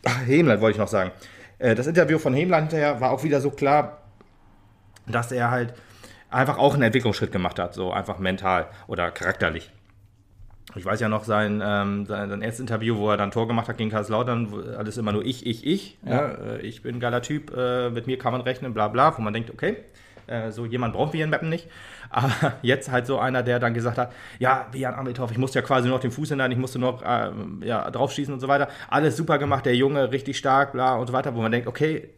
[0.04, 1.12] Ach, Hemlein wollte ich noch sagen.
[1.58, 3.98] Äh, das Interview von Hemlein hinterher war auch wieder so klar,
[5.06, 5.74] dass er halt
[6.30, 9.70] einfach auch einen Entwicklungsschritt gemacht hat, so einfach mental oder charakterlich.
[10.74, 13.68] Ich weiß ja noch sein, ähm, sein, sein erstes Interview, wo er dann Tor gemacht
[13.68, 15.98] hat gegen Kaiserslautern, wo alles immer nur ich, ich, ich.
[16.04, 16.12] Ja.
[16.12, 19.16] Ja, äh, ich bin ein geiler Typ, äh, mit mir kann man rechnen, bla bla,
[19.16, 19.76] wo man denkt, okay,
[20.26, 21.68] äh, so jemand brauchen wir in Mappen nicht.
[22.10, 25.58] Aber jetzt halt so einer, der dann gesagt hat, ja, wie Jan Amitov, ich musste
[25.58, 27.30] ja quasi noch den Fuß hinein, ich musste noch äh,
[27.62, 28.68] ja, draufschießen und so weiter.
[28.88, 32.10] Alles super gemacht, der Junge, richtig stark, bla und so weiter, wo man denkt, okay,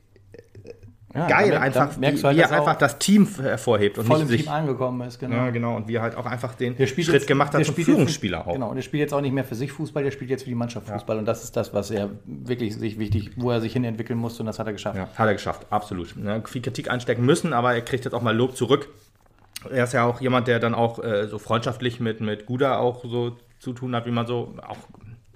[1.12, 3.98] ja, Geil, damit, einfach, wie, halt, wie er einfach das Team hervorhebt.
[3.98, 5.34] Und voll nicht im sich, Team angekommen ist, genau.
[5.34, 5.74] Ja, genau.
[5.74, 8.52] Und wie er halt auch einfach den Schritt jetzt, gemacht hat zum Führungsspieler jetzt, auch.
[8.52, 10.50] Genau, und er spielt jetzt auch nicht mehr für sich Fußball, der spielt jetzt für
[10.50, 11.16] die Mannschaft Fußball.
[11.16, 11.20] Ja.
[11.20, 14.42] Und das ist das, was er wirklich sich wichtig, wo er sich hin entwickeln musste
[14.42, 14.96] und das hat er geschafft.
[14.96, 16.14] Ja, hat er geschafft, absolut.
[16.16, 18.88] Ja, viel Kritik einstecken müssen, aber er kriegt jetzt auch mal Lob zurück.
[19.68, 23.04] Er ist ja auch jemand, der dann auch äh, so freundschaftlich mit, mit Guda auch
[23.04, 24.78] so zu tun hat, wie man so auch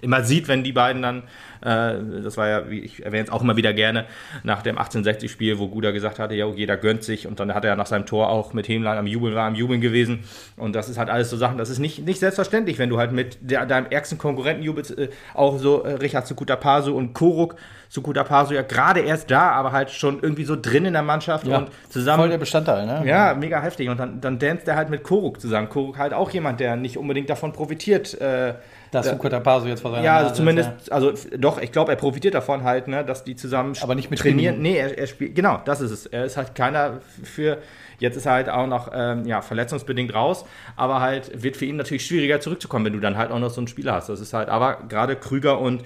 [0.04, 1.22] immer sieht, wenn die beiden dann,
[1.62, 4.04] äh, das war ja, wie ich erwähne es auch immer wieder gerne,
[4.42, 7.70] nach dem 1860-Spiel, wo Guda gesagt hatte, ja, jeder gönnt sich und dann hat er
[7.70, 10.20] ja nach seinem Tor auch mit Hemlein am Jubeln, war am Jubeln gewesen
[10.56, 13.12] und das ist halt alles so Sachen, das ist nicht, nicht selbstverständlich, wenn du halt
[13.12, 17.56] mit der, deinem ärgsten Konkurrenten jubelst, äh, auch so äh, Richard Sukutapasu und Koruk
[17.94, 21.58] Sukutapasu ja gerade erst da, aber halt schon irgendwie so drin in der Mannschaft ja,
[21.58, 22.22] und zusammen.
[22.22, 23.02] Voll der Bestandteil, ne?
[23.06, 23.88] Ja, mega heftig.
[23.88, 25.68] Und dann, dann danst er halt mit Koruk zusammen.
[25.68, 28.54] Koruk halt auch jemand, der nicht unbedingt davon profitiert, äh,
[28.94, 30.94] dass Sukota Paso jetzt vor seiner Ja, also zumindest, ist, ja.
[30.94, 34.20] also doch, ich glaube, er profitiert davon halt, ne, dass die zusammen Aber nicht mit
[34.20, 34.60] trainieren.
[34.60, 36.06] Nee, er, er, spielt, genau, das ist es.
[36.06, 37.58] Er ist halt keiner für,
[37.98, 40.44] jetzt ist er halt auch noch, ähm, ja, verletzungsbedingt raus,
[40.76, 43.60] aber halt wird für ihn natürlich schwieriger zurückzukommen, wenn du dann halt auch noch so
[43.60, 44.08] einen Spieler hast.
[44.08, 45.82] Das ist halt, aber gerade Krüger und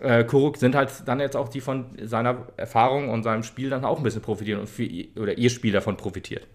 [0.00, 3.84] äh, Kuruk sind halt dann jetzt auch die von seiner Erfahrung und seinem Spiel dann
[3.84, 6.46] auch ein bisschen profitieren und für, oder ihr Spiel davon profitiert.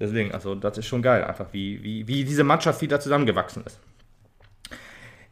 [0.00, 3.78] Deswegen, also das ist schon geil, einfach wie, wie, wie diese Mannschaft wieder zusammengewachsen ist.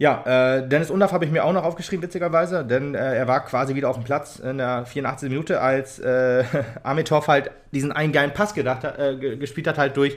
[0.00, 3.44] Ja, äh, Dennis Undaff habe ich mir auch noch aufgeschrieben, witzigerweise, denn äh, er war
[3.44, 5.28] quasi wieder auf dem Platz in der 84.
[5.28, 6.42] Minute, als äh,
[6.82, 10.16] Amitov halt diesen einen geilen Pass gedacht, äh, gespielt hat, halt durch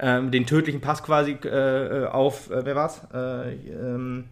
[0.00, 3.02] ähm, den tödlichen Pass quasi äh, auf, äh, wer war's?
[3.14, 4.24] Äh, ähm,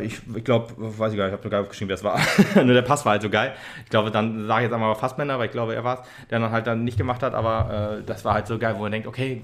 [0.00, 2.18] ich, ich glaube, weiß ich gar nicht, ich habe nur gar aufgeschrieben, wer es war.
[2.64, 3.52] nur der Pass war halt so geil.
[3.84, 6.38] Ich glaube, dann sage ich jetzt einmal Fassbender, weil ich glaube, er war es, der
[6.38, 9.08] dann halt dann nicht gemacht hat, aber das war halt so geil, wo man denkt,
[9.08, 9.42] okay,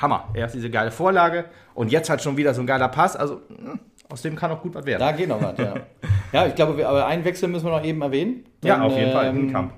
[0.00, 0.28] Hammer.
[0.34, 3.16] Erst diese geile Vorlage und jetzt halt schon wieder so ein geiler Pass.
[3.16, 3.78] Also hm,
[4.08, 5.00] aus dem kann auch gut was werden.
[5.00, 5.74] Da geht noch was, ja.
[6.32, 8.44] ja, ich glaube, wir, aber einen Wechsel müssen wir noch eben erwähnen.
[8.62, 9.32] Denn, ja, auf jeden ähm, Fall.
[9.32, 9.72] Hinkamp.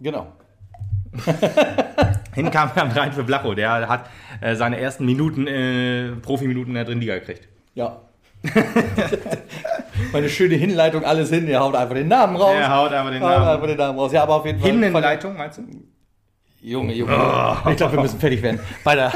[0.00, 0.26] Genau.
[2.34, 3.54] Hinkamp kam rein für Blacho.
[3.54, 4.08] Der hat
[4.40, 7.48] äh, seine ersten Minuten, äh, Profiminuten in der dritten Liga gekriegt.
[7.74, 8.00] Ja.
[10.12, 11.46] Meine schöne Hinleitung, alles hin.
[11.46, 12.54] Er haut einfach den Namen raus.
[12.56, 13.48] Er haut einfach den Namen.
[13.48, 14.12] Einfach den Namen raus.
[14.12, 14.70] Ja, aber auf jeden Fall.
[14.70, 15.62] Hinleitung, meinst du?
[16.62, 17.12] Junge, Junge.
[17.12, 17.70] Oh.
[17.70, 18.60] Ich glaube, wir müssen fertig werden.
[18.84, 19.12] Bei der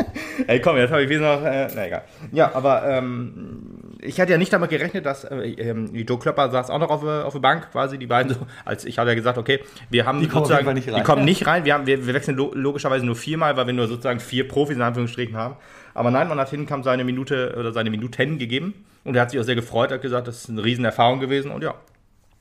[0.46, 1.44] Ey, komm, jetzt habe ich wieder noch.
[1.44, 2.02] Äh, na egal.
[2.32, 6.70] Ja, aber ähm, ich hatte ja nicht damit gerechnet, dass äh, ähm, Joe Klöpper saß
[6.70, 8.40] auch noch auf, auf der Bank, quasi die beiden so.
[8.64, 10.72] Als ich hatte ja gesagt, okay, wir haben die sozusagen.
[10.74, 10.96] Nicht rein.
[10.96, 11.64] Die kommen nicht rein.
[11.64, 14.76] Wir, haben, wir, wir wechseln lo logischerweise nur viermal, weil wir nur sozusagen vier Profis
[14.76, 15.56] in Anführungsstrichen haben.
[15.94, 19.40] Aber nein, man hat Hinkamp seine Minute oder seine Minuten gegeben und er hat sich
[19.40, 21.74] auch sehr gefreut, hat gesagt, das ist eine Riesenerfahrung gewesen und ja,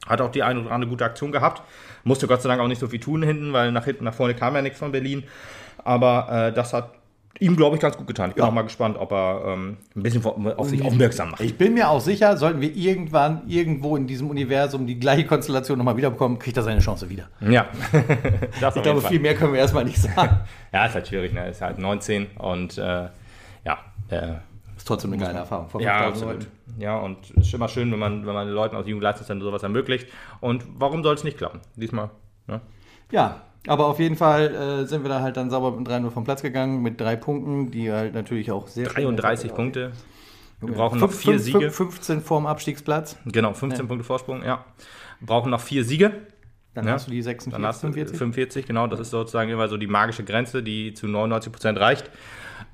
[0.08, 1.62] hat auch die eine oder andere gute Aktion gehabt.
[2.04, 4.36] Musste Gott sei Dank auch nicht so viel tun hinten, weil nach hinten, nach vorne
[4.36, 5.24] kam ja nichts von Berlin.
[5.84, 6.92] Aber äh, das hat
[7.40, 8.30] ihm, glaube ich, ganz gut getan.
[8.30, 8.50] Ich bin ja.
[8.50, 11.42] auch mal gespannt, ob er ähm, ein bisschen auf sich aufmerksam macht.
[11.42, 15.78] Ich bin mir auch sicher, sollten wir irgendwann irgendwo in diesem Universum die gleiche Konstellation
[15.78, 17.30] nochmal wiederbekommen, kriegt er seine Chance wieder.
[17.40, 17.68] Ja.
[18.52, 20.42] ich glaube, viel mehr können wir erstmal nicht sagen.
[20.74, 21.34] ja, ist halt schwierig.
[21.34, 21.50] Ne?
[21.50, 22.82] Ist halt 19 und äh,
[23.64, 23.78] ja.
[24.10, 24.34] Äh,
[24.90, 25.68] trotzdem eine geile Erfahrung.
[25.80, 26.34] ja, absolut.
[26.36, 26.48] Leuten.
[26.80, 29.64] Ja, und es ist immer schön, wenn man, wenn man den Leuten aus Jugendleistungszentren sowas
[29.64, 30.10] ermöglicht.
[30.42, 31.62] Und warum soll es nicht klappen?
[31.76, 32.10] Diesmal.
[32.48, 32.62] Ne?
[33.12, 36.24] Ja, aber auf jeden Fall äh, sind wir da halt dann sauber mit 3-0 vom
[36.24, 39.92] Platz gegangen, mit drei Punkten, die halt natürlich auch sehr 33 Punkte.
[40.62, 41.72] Wir brauchen noch vier Siege.
[41.72, 43.18] 15 vorm Abstiegsplatz.
[43.26, 43.88] Genau, 15 ja.
[43.88, 44.66] Punkte Vorsprung, ja.
[45.20, 46.12] Wir brauchen noch vier Siege.
[46.74, 46.94] Dann ja.
[46.94, 48.18] hast du die 46, dann hast du 45?
[48.18, 48.88] 45, genau.
[48.88, 52.10] Das ist sozusagen immer so die magische Grenze, die zu 99 Prozent reicht.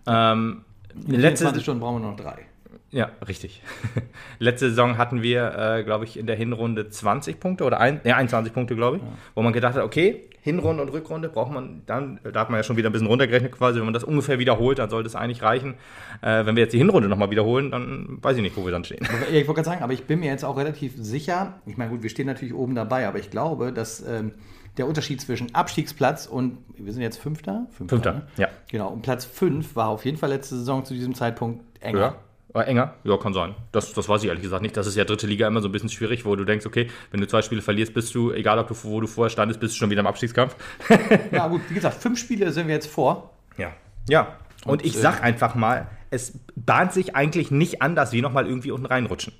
[0.06, 0.66] Ähm,
[1.08, 2.46] In letzte Stunden brauchen wir noch drei.
[2.92, 3.62] Ja, richtig.
[4.40, 8.14] Letzte Saison hatten wir, äh, glaube ich, in der Hinrunde 20 Punkte oder ein, nee,
[8.14, 9.10] 21 Punkte, glaube ich, ja.
[9.34, 12.64] wo man gedacht hat, okay, Hinrunde und Rückrunde braucht man dann, da hat man ja
[12.64, 15.42] schon wieder ein bisschen runtergerechnet quasi, wenn man das ungefähr wiederholt, dann sollte es eigentlich
[15.42, 15.74] reichen.
[16.22, 18.84] Äh, wenn wir jetzt die Hinrunde nochmal wiederholen, dann weiß ich nicht, wo wir dann
[18.84, 19.06] stehen.
[19.30, 21.90] Ja, ich wollte gerade sagen, aber ich bin mir jetzt auch relativ sicher, ich meine,
[21.90, 24.34] gut, wir stehen natürlich oben dabei, aber ich glaube, dass ähm,
[24.78, 27.68] der Unterschied zwischen Abstiegsplatz und, wir sind jetzt Fünfter?
[27.72, 28.28] Fünfter, Fünfter ne?
[28.38, 28.50] ja.
[28.70, 32.16] Genau, und Platz 5 war auf jeden Fall letzte Saison zu diesem Zeitpunkt enger.
[32.54, 32.62] Ja.
[32.62, 32.94] Äh, enger?
[33.04, 33.54] Ja, kann sein.
[33.72, 34.78] Das, das weiß ich ehrlich gesagt nicht.
[34.78, 37.20] Das ist ja dritte Liga immer so ein bisschen schwierig, wo du denkst, okay, wenn
[37.20, 39.78] du zwei Spiele verlierst, bist du, egal ob du, wo du vorher standest, bist du
[39.80, 40.56] schon wieder im Abstiegskampf.
[41.32, 43.32] ja, gut, wie gesagt, fünf Spiele sind wir jetzt vor.
[43.58, 43.74] Ja.
[44.10, 44.38] Ja.
[44.66, 48.48] Und, ich äh, sag einfach mal, es bahnt sich eigentlich nicht an, dass wir nochmal
[48.48, 49.34] irgendwie unten reinrutschen.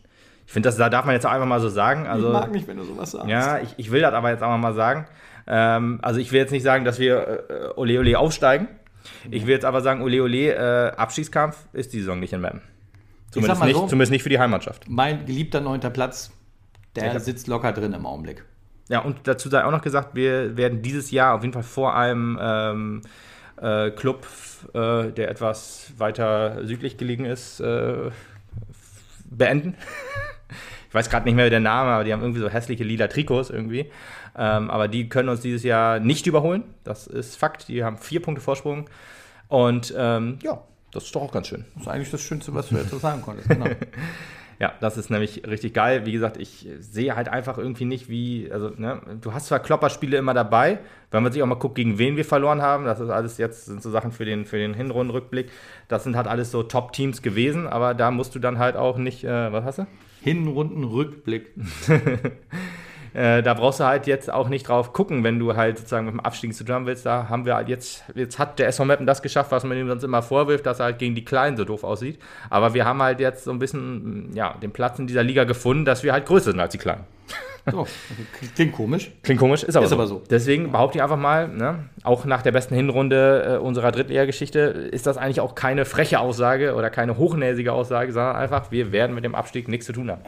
[0.46, 2.08] Ich finde, das da darf man jetzt auch einfach mal so sagen.
[2.08, 3.28] Also, ich mag nicht, wenn du sowas sagst.
[3.28, 5.08] ja, ich, ich will das aber jetzt auch mal sagen.
[5.48, 8.68] Ähm, also ich will jetzt nicht sagen, dass wir äh, Ole Ole aufsteigen.
[9.30, 12.62] Ich will jetzt aber sagen, Ole Ole, äh, Abstiegskampf ist die Saison nicht in Meppen.
[13.32, 13.88] Zumindest, nicht, so.
[13.88, 14.86] zumindest nicht für die Heimatschafft.
[14.88, 16.32] Mein geliebter neunter Platz,
[16.96, 18.44] der Ich hab- sitzt locker drin im Augenblick.
[18.88, 21.96] Ja, und dazu sei auch noch gesagt, wir werden dieses Jahr auf jeden Fall vor
[21.96, 23.02] einem ähm,
[23.62, 24.26] äh, Club,
[24.74, 28.10] äh, der etwas weiter südlich gelegen ist, äh,
[29.26, 29.76] beenden.
[30.88, 33.50] Ich weiß gerade nicht mehr der Name, aber die haben irgendwie so hässliche lila Trikots
[33.50, 33.92] irgendwie.
[34.38, 36.64] Ähm, aber die können uns dieses Jahr nicht überholen.
[36.84, 37.68] Das ist Fakt.
[37.68, 38.90] Die haben vier Punkte Vorsprung.
[39.48, 41.66] Und ähm, ja, das ist doch auch ganz schön.
[41.74, 43.50] Das ist eigentlich das Schönste, was du jetzt so sagen konntest.
[43.50, 43.68] Genau.
[44.60, 46.06] Ja, das ist nämlich richtig geil.
[46.06, 50.16] Wie gesagt, ich sehe halt einfach irgendwie nicht, wie, also, ne, du hast zwar Klopperspiele
[50.18, 50.80] immer dabei,
[51.12, 52.86] wenn man sich auch mal guckt, gegen wen wir verloren haben.
[52.86, 55.52] Das ist alles jetzt, sind so Sachen für den, für den Hinrundenrückblick.
[55.90, 59.26] Das sind halt alles so Top-Teams gewesen, aber da musst du dann halt auch nicht,
[59.26, 59.88] äh, was hast du?
[60.26, 61.52] Hinrunden-Rückblick.
[63.16, 66.16] Äh, da brauchst du halt jetzt auch nicht drauf gucken, wenn du halt sozusagen mit
[66.16, 67.06] dem Abstieg zu tun willst.
[67.06, 69.88] Da haben wir halt jetzt, jetzt hat der SV Meppen das geschafft, was man ihm
[69.88, 72.20] sonst immer vorwirft, dass er halt gegen die Kleinen so doof aussieht.
[72.50, 75.86] Aber wir haben halt jetzt so ein bisschen, ja, den Platz in dieser Liga gefunden,
[75.86, 77.06] dass wir halt größer sind als die Kleinen.
[77.72, 77.88] So,
[78.56, 79.12] klingt komisch.
[79.24, 79.96] Klingt komisch, ist aber, Ist so.
[79.96, 80.22] aber so.
[80.30, 85.08] Deswegen behaupte ich einfach mal, ne, auch nach der besten Hinrunde äh, unserer Drittliga-Geschichte ist
[85.08, 89.24] das eigentlich auch keine freche Aussage oder keine hochnäsige Aussage, sondern einfach, wir werden mit
[89.24, 90.22] dem Abstieg nichts zu tun haben.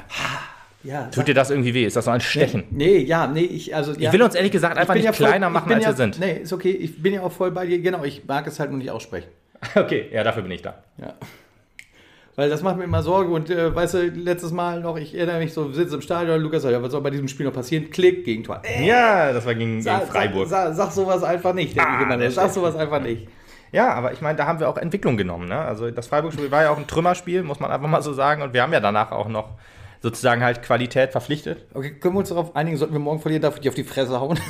[0.84, 1.86] Ja, Tut dir das irgendwie weh?
[1.86, 2.64] Ist das so ein Stechen?
[2.72, 3.92] Nee, ja, nee, ich, also.
[3.94, 6.20] Ja, Ich will uns ehrlich gesagt einfach nicht ja kleiner machen, als ja, wir sind.
[6.20, 6.72] Nee, ist okay.
[6.72, 7.80] Ich bin ja auch voll bei dir.
[7.80, 9.28] Genau, ich mag es halt nur nicht aussprechen.
[9.76, 10.76] Okay, ja, dafür bin ich da.
[10.98, 11.14] Ja.
[12.38, 15.40] Weil das macht mir immer Sorge und äh, weißt du, letztes Mal noch, ich erinnere
[15.40, 17.90] mich so, sitze im Stadion, Lukas sagt, ja, was soll bei diesem Spiel noch passieren?
[17.90, 18.62] Klick, Gegentor.
[18.64, 20.48] Äh, Ja, das war gegen, sag, gegen Freiburg.
[20.48, 22.32] Sag, sag, sag sowas einfach nicht, denke Ah, ich immer.
[22.32, 23.28] Sag sowas einfach nicht.
[23.72, 25.50] Ja, aber ich meine, da haben wir auch Entwicklung genommen.
[25.50, 25.58] Ne?
[25.58, 28.44] Also das Freiburg-Spiel war ja auch ein Trümmerspiel, muss man einfach mal so sagen.
[28.44, 29.56] Und wir haben ja danach auch noch
[30.04, 31.66] sozusagen halt Qualität verpflichtet.
[31.74, 33.84] Okay, können wir uns darauf einigen, sollten wir morgen verlieren, darf ich dir auf die
[33.84, 34.40] Fresse hauen?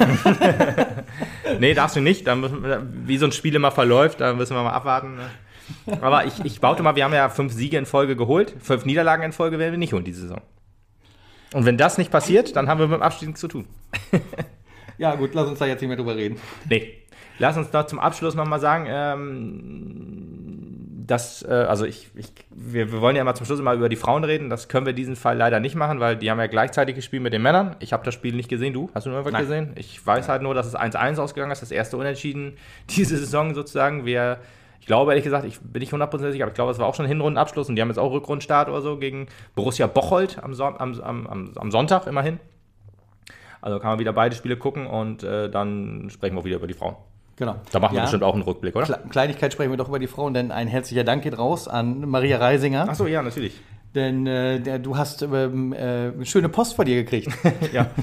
[1.59, 2.27] Nee, darfst du nicht.
[2.27, 5.15] Dann wie so ein Spiel immer verläuft, da müssen wir mal abwarten.
[5.15, 5.21] Ne?
[6.01, 8.55] Aber ich, ich baute mal, wir haben ja fünf Siege in Folge geholt.
[8.59, 10.41] Fünf Niederlagen in Folge werden wir nicht holen diese Saison.
[11.53, 13.65] Und wenn das nicht passiert, dann haben wir mit dem Abstieg nichts zu tun.
[14.97, 16.39] ja, gut, lass uns da jetzt nicht mehr drüber reden.
[16.69, 16.93] Nee.
[17.39, 20.57] Lass uns da zum Abschluss nochmal sagen, ähm,
[21.07, 23.95] dass, äh, also ich, ich wir, wir wollen ja immer zum Schluss immer über die
[23.95, 24.49] Frauen reden.
[24.49, 27.33] Das können wir diesen Fall leider nicht machen, weil die haben ja gleichzeitig gespielt mit
[27.33, 27.75] den Männern.
[27.79, 28.73] Ich habe das Spiel nicht gesehen.
[28.73, 28.89] Du?
[28.93, 29.41] Hast du nur was Nein.
[29.41, 29.71] gesehen?
[29.75, 31.61] Ich weiß halt nur, dass es 1-1 ausgegangen ist.
[31.61, 32.57] Das erste Unentschieden
[32.89, 34.05] diese Saison sozusagen.
[34.05, 34.39] Wir,
[34.79, 36.95] ich glaube ehrlich gesagt, ich bin nicht hundertprozentig sicher, aber ich glaube, es war auch
[36.95, 40.75] schon Hinrundenabschluss und die haben jetzt auch Rückrundenstart oder so gegen Borussia Bocholt am, Son
[40.77, 42.39] am, am, am, Sonntag immerhin.
[43.61, 46.73] Also kann man wieder beide Spiele gucken und äh, dann sprechen wir wieder über die
[46.73, 46.95] Frauen.
[47.37, 47.55] Genau.
[47.71, 48.03] Da machen wir Ja.
[48.03, 48.85] bestimmt auch einen Rückblick, oder?
[48.85, 52.07] Kle- Kleinigkeit sprechen wir doch über die Frauen, denn ein herzlicher Dank geht raus an
[52.09, 52.87] Maria Reisinger.
[52.89, 53.59] Achso, ja, natürlich.
[53.95, 57.29] Denn äh, du hast ähm, äh, schöne Post von dir gekriegt.
[57.73, 57.87] Ja.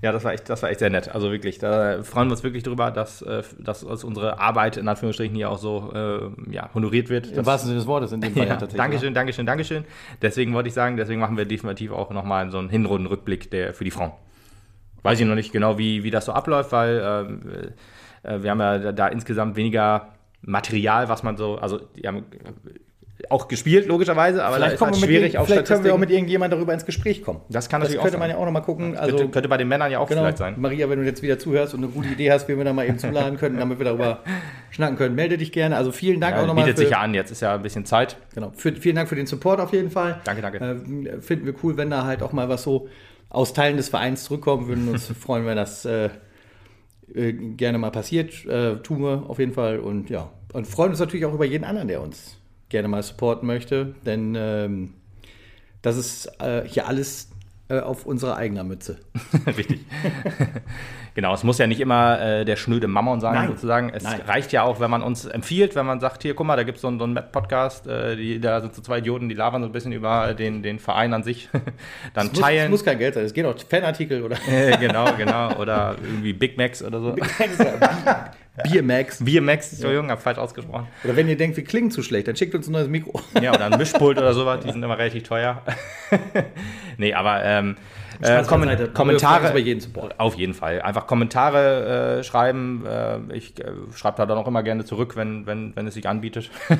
[0.00, 1.12] ja, das war, echt, das war echt sehr nett.
[1.12, 4.86] Also wirklich, da freuen wir uns wirklich drüber, dass, äh, dass uns unsere Arbeit in
[4.86, 7.32] Anführungsstrichen hier auch so äh, ja, honoriert wird.
[7.32, 8.78] Im wahrsten Sinne des Wortes in dem Fall ja, tatsächlich.
[8.78, 9.84] Dankeschön, Dankeschön, Dankeschön.
[10.22, 13.82] Deswegen wollte ich sagen, deswegen machen wir definitiv auch nochmal so einen Hinrundenrückblick der, für
[13.82, 14.12] die Frauen.
[15.02, 17.40] Weiß ich noch nicht genau, wie, wie das so abläuft, weil ähm,
[18.22, 20.08] äh, wir haben ja da, da insgesamt weniger
[20.42, 22.24] Material, was man so, also die haben
[23.30, 25.92] auch gespielt, logischerweise, aber Vielleicht, da ist halt mit, schwierig irgend- auf vielleicht können wir
[25.92, 27.40] auch mit irgendjemand darüber ins Gespräch kommen.
[27.48, 28.96] Das kann Das natürlich könnte auch man ja auch nochmal gucken.
[28.96, 30.54] Also, könnte, könnte bei den Männern ja auch genau, vielleicht sein.
[30.56, 32.86] Maria, wenn du jetzt wieder zuhörst und eine gute Idee hast, wie wir da mal
[32.86, 34.20] eben zuladen können, damit wir darüber
[34.70, 35.76] schnacken können, melde dich gerne.
[35.76, 37.62] Also vielen Dank Ja, auch nochmal bietet für, sich ja an, jetzt ist ja ein
[37.62, 38.16] bisschen Zeit.
[38.34, 40.20] genau, für, vielen Dank für den Support auf jeden Fall.
[40.24, 40.58] Danke, danke.
[40.58, 42.88] Äh, finden wir cool, wenn da halt auch mal was so
[43.30, 44.68] aus Teilen des Vereins zurückkommt.
[44.68, 46.08] Würden uns freuen, wenn das äh,
[47.14, 48.46] äh, gerne mal passiert.
[48.46, 49.80] Äh, tun wir auf jeden Fall.
[49.80, 52.37] Und ja, und freuen uns natürlich auch über jeden anderen, der uns
[52.68, 53.94] gerne mal supporten möchte.
[54.04, 54.94] Denn ähm,
[55.82, 57.30] das ist äh, hier alles
[57.70, 58.96] äh, auf unserer eigenen Mütze.
[59.46, 59.80] Richtig.
[61.14, 63.48] genau, es muss ja nicht immer äh, der schnöde Mammon sein, Nein.
[63.48, 63.90] sozusagen.
[63.90, 64.22] Es Nein.
[64.22, 66.76] reicht ja auch, wenn man uns empfiehlt, wenn man sagt, hier, guck mal, da gibt
[66.76, 69.68] es so einen, so einen Podcast, äh, da sind so zwei Idioten, die labern so
[69.68, 71.50] ein bisschen über den, den Verein an sich.
[72.14, 72.70] Dann Es muss, es teilen.
[72.70, 73.24] muss kein Geld sein.
[73.24, 75.54] Es geht auch Fanartikel oder äh, genau, genau.
[75.56, 77.16] Oder irgendwie Big Macs oder so.
[78.62, 79.24] Biermax.
[79.24, 80.88] Biermax, Entschuldigung, hab falsch ausgesprochen.
[81.04, 83.20] Oder wenn ihr denkt, wir klingen zu schlecht, dann schickt uns ein neues Mikro.
[83.40, 85.62] Ja, oder ein Mischpult oder sowas, die sind immer relativ teuer.
[86.96, 87.76] nee, aber ähm,
[88.20, 89.50] äh, freuen uns Kommentare.
[89.50, 90.18] über jeden Support.
[90.18, 90.82] Auf jeden Fall.
[90.82, 92.84] Einfach Kommentare äh, schreiben.
[92.86, 96.08] Äh, ich äh, schreibe da dann auch immer gerne zurück, wenn, wenn, wenn es sich
[96.08, 96.50] anbietet.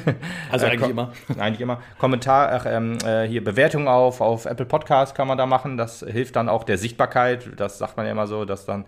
[0.50, 1.12] Also Äh, eigentlich immer.
[1.38, 1.80] Eigentlich immer.
[1.98, 5.76] Kommentar, ach, ähm, äh, hier Bewertungen auf, auf Apple Podcast kann man da machen.
[5.76, 7.48] Das hilft dann auch der Sichtbarkeit.
[7.56, 8.84] Das sagt man ja immer so, dass dann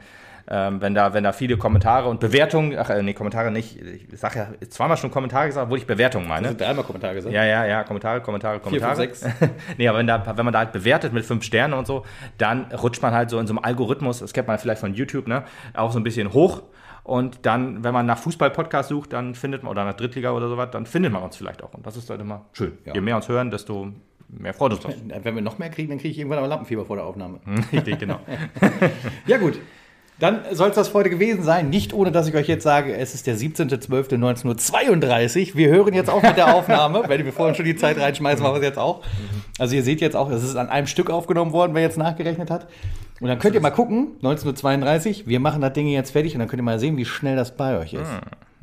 [0.49, 4.18] Ähm, wenn, da, wenn da viele Kommentare und Bewertungen, ach äh, nee, Kommentare nicht, ich
[4.18, 6.49] sage ja zweimal schon Kommentare gesagt, obwohl ich Bewertungen meine.
[6.49, 7.34] Also dreimal Kommentar gesagt.
[7.34, 8.97] Ja, ja, ja, Kommentare, Kommentare, Kommentare.
[8.97, 9.34] fünf, sechs.
[9.78, 12.05] nee, aber wenn, da, wenn man da halt bewertet mit fünf Sternen und so,
[12.38, 15.28] dann rutscht man halt so in so einem Algorithmus, das kennt man vielleicht von YouTube,
[15.28, 16.62] ne, auch so ein bisschen hoch.
[17.03, 20.68] Und dann, wenn man nach Fußball-Podcast sucht, dann findet man, oder nach Drittliga oder sowas,
[20.70, 21.72] dann findet man uns vielleicht auch.
[21.74, 22.78] Und das ist halt immer schön.
[22.84, 22.95] Ja.
[22.95, 23.93] Je mehr uns hören, desto
[24.28, 24.95] mehr freut uns das.
[25.22, 27.41] Wenn wir noch mehr kriegen, dann kriege ich irgendwann aber Lampenfieber vor der Aufnahme.
[27.72, 28.20] Richtig, genau.
[29.26, 29.59] Ja, gut.
[30.21, 31.71] Dann soll es das für heute gewesen sein.
[31.71, 35.57] Nicht ohne, dass ich euch jetzt sage, es ist der 17.12.1932.
[35.57, 37.05] Wir hören jetzt auf mit der Aufnahme.
[37.09, 39.01] Wenn wir vorhin schon die Zeit reinschmeißen, machen wir es jetzt auch.
[39.59, 42.51] Also ihr seht jetzt auch, es ist an einem Stück aufgenommen worden, wer jetzt nachgerechnet
[42.51, 42.66] hat.
[43.21, 46.49] Und dann könnt ihr mal gucken, 1932, wir machen das Ding jetzt fertig und dann
[46.49, 48.12] könnt ihr mal sehen, wie schnell das bei euch ist.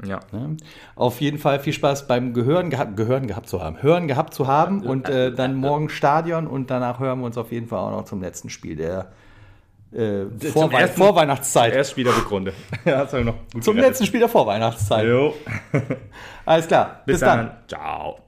[0.05, 0.20] Ja.
[0.32, 0.58] Ne?
[0.95, 3.82] Auf jeden Fall viel Spaß beim Gehören, geha Gehören gehabt zu haben.
[3.82, 7.51] Hören gehabt zu haben und äh, dann morgen Stadion und danach hören wir uns auf
[7.51, 9.08] jeden Fall auch noch zum letzten Spiel der
[9.91, 11.73] äh, Vorwei ersten- Vorweihnachtszeit.
[11.73, 12.11] Erst Spieler
[12.85, 13.05] ja,
[13.53, 13.91] gut Zum gerettet.
[13.91, 15.05] letzten Spiel der Vorweihnachtszeit.
[15.05, 15.33] Jo.
[16.45, 17.01] Alles klar.
[17.05, 17.51] Bis, dann.
[17.67, 18.19] Ciao.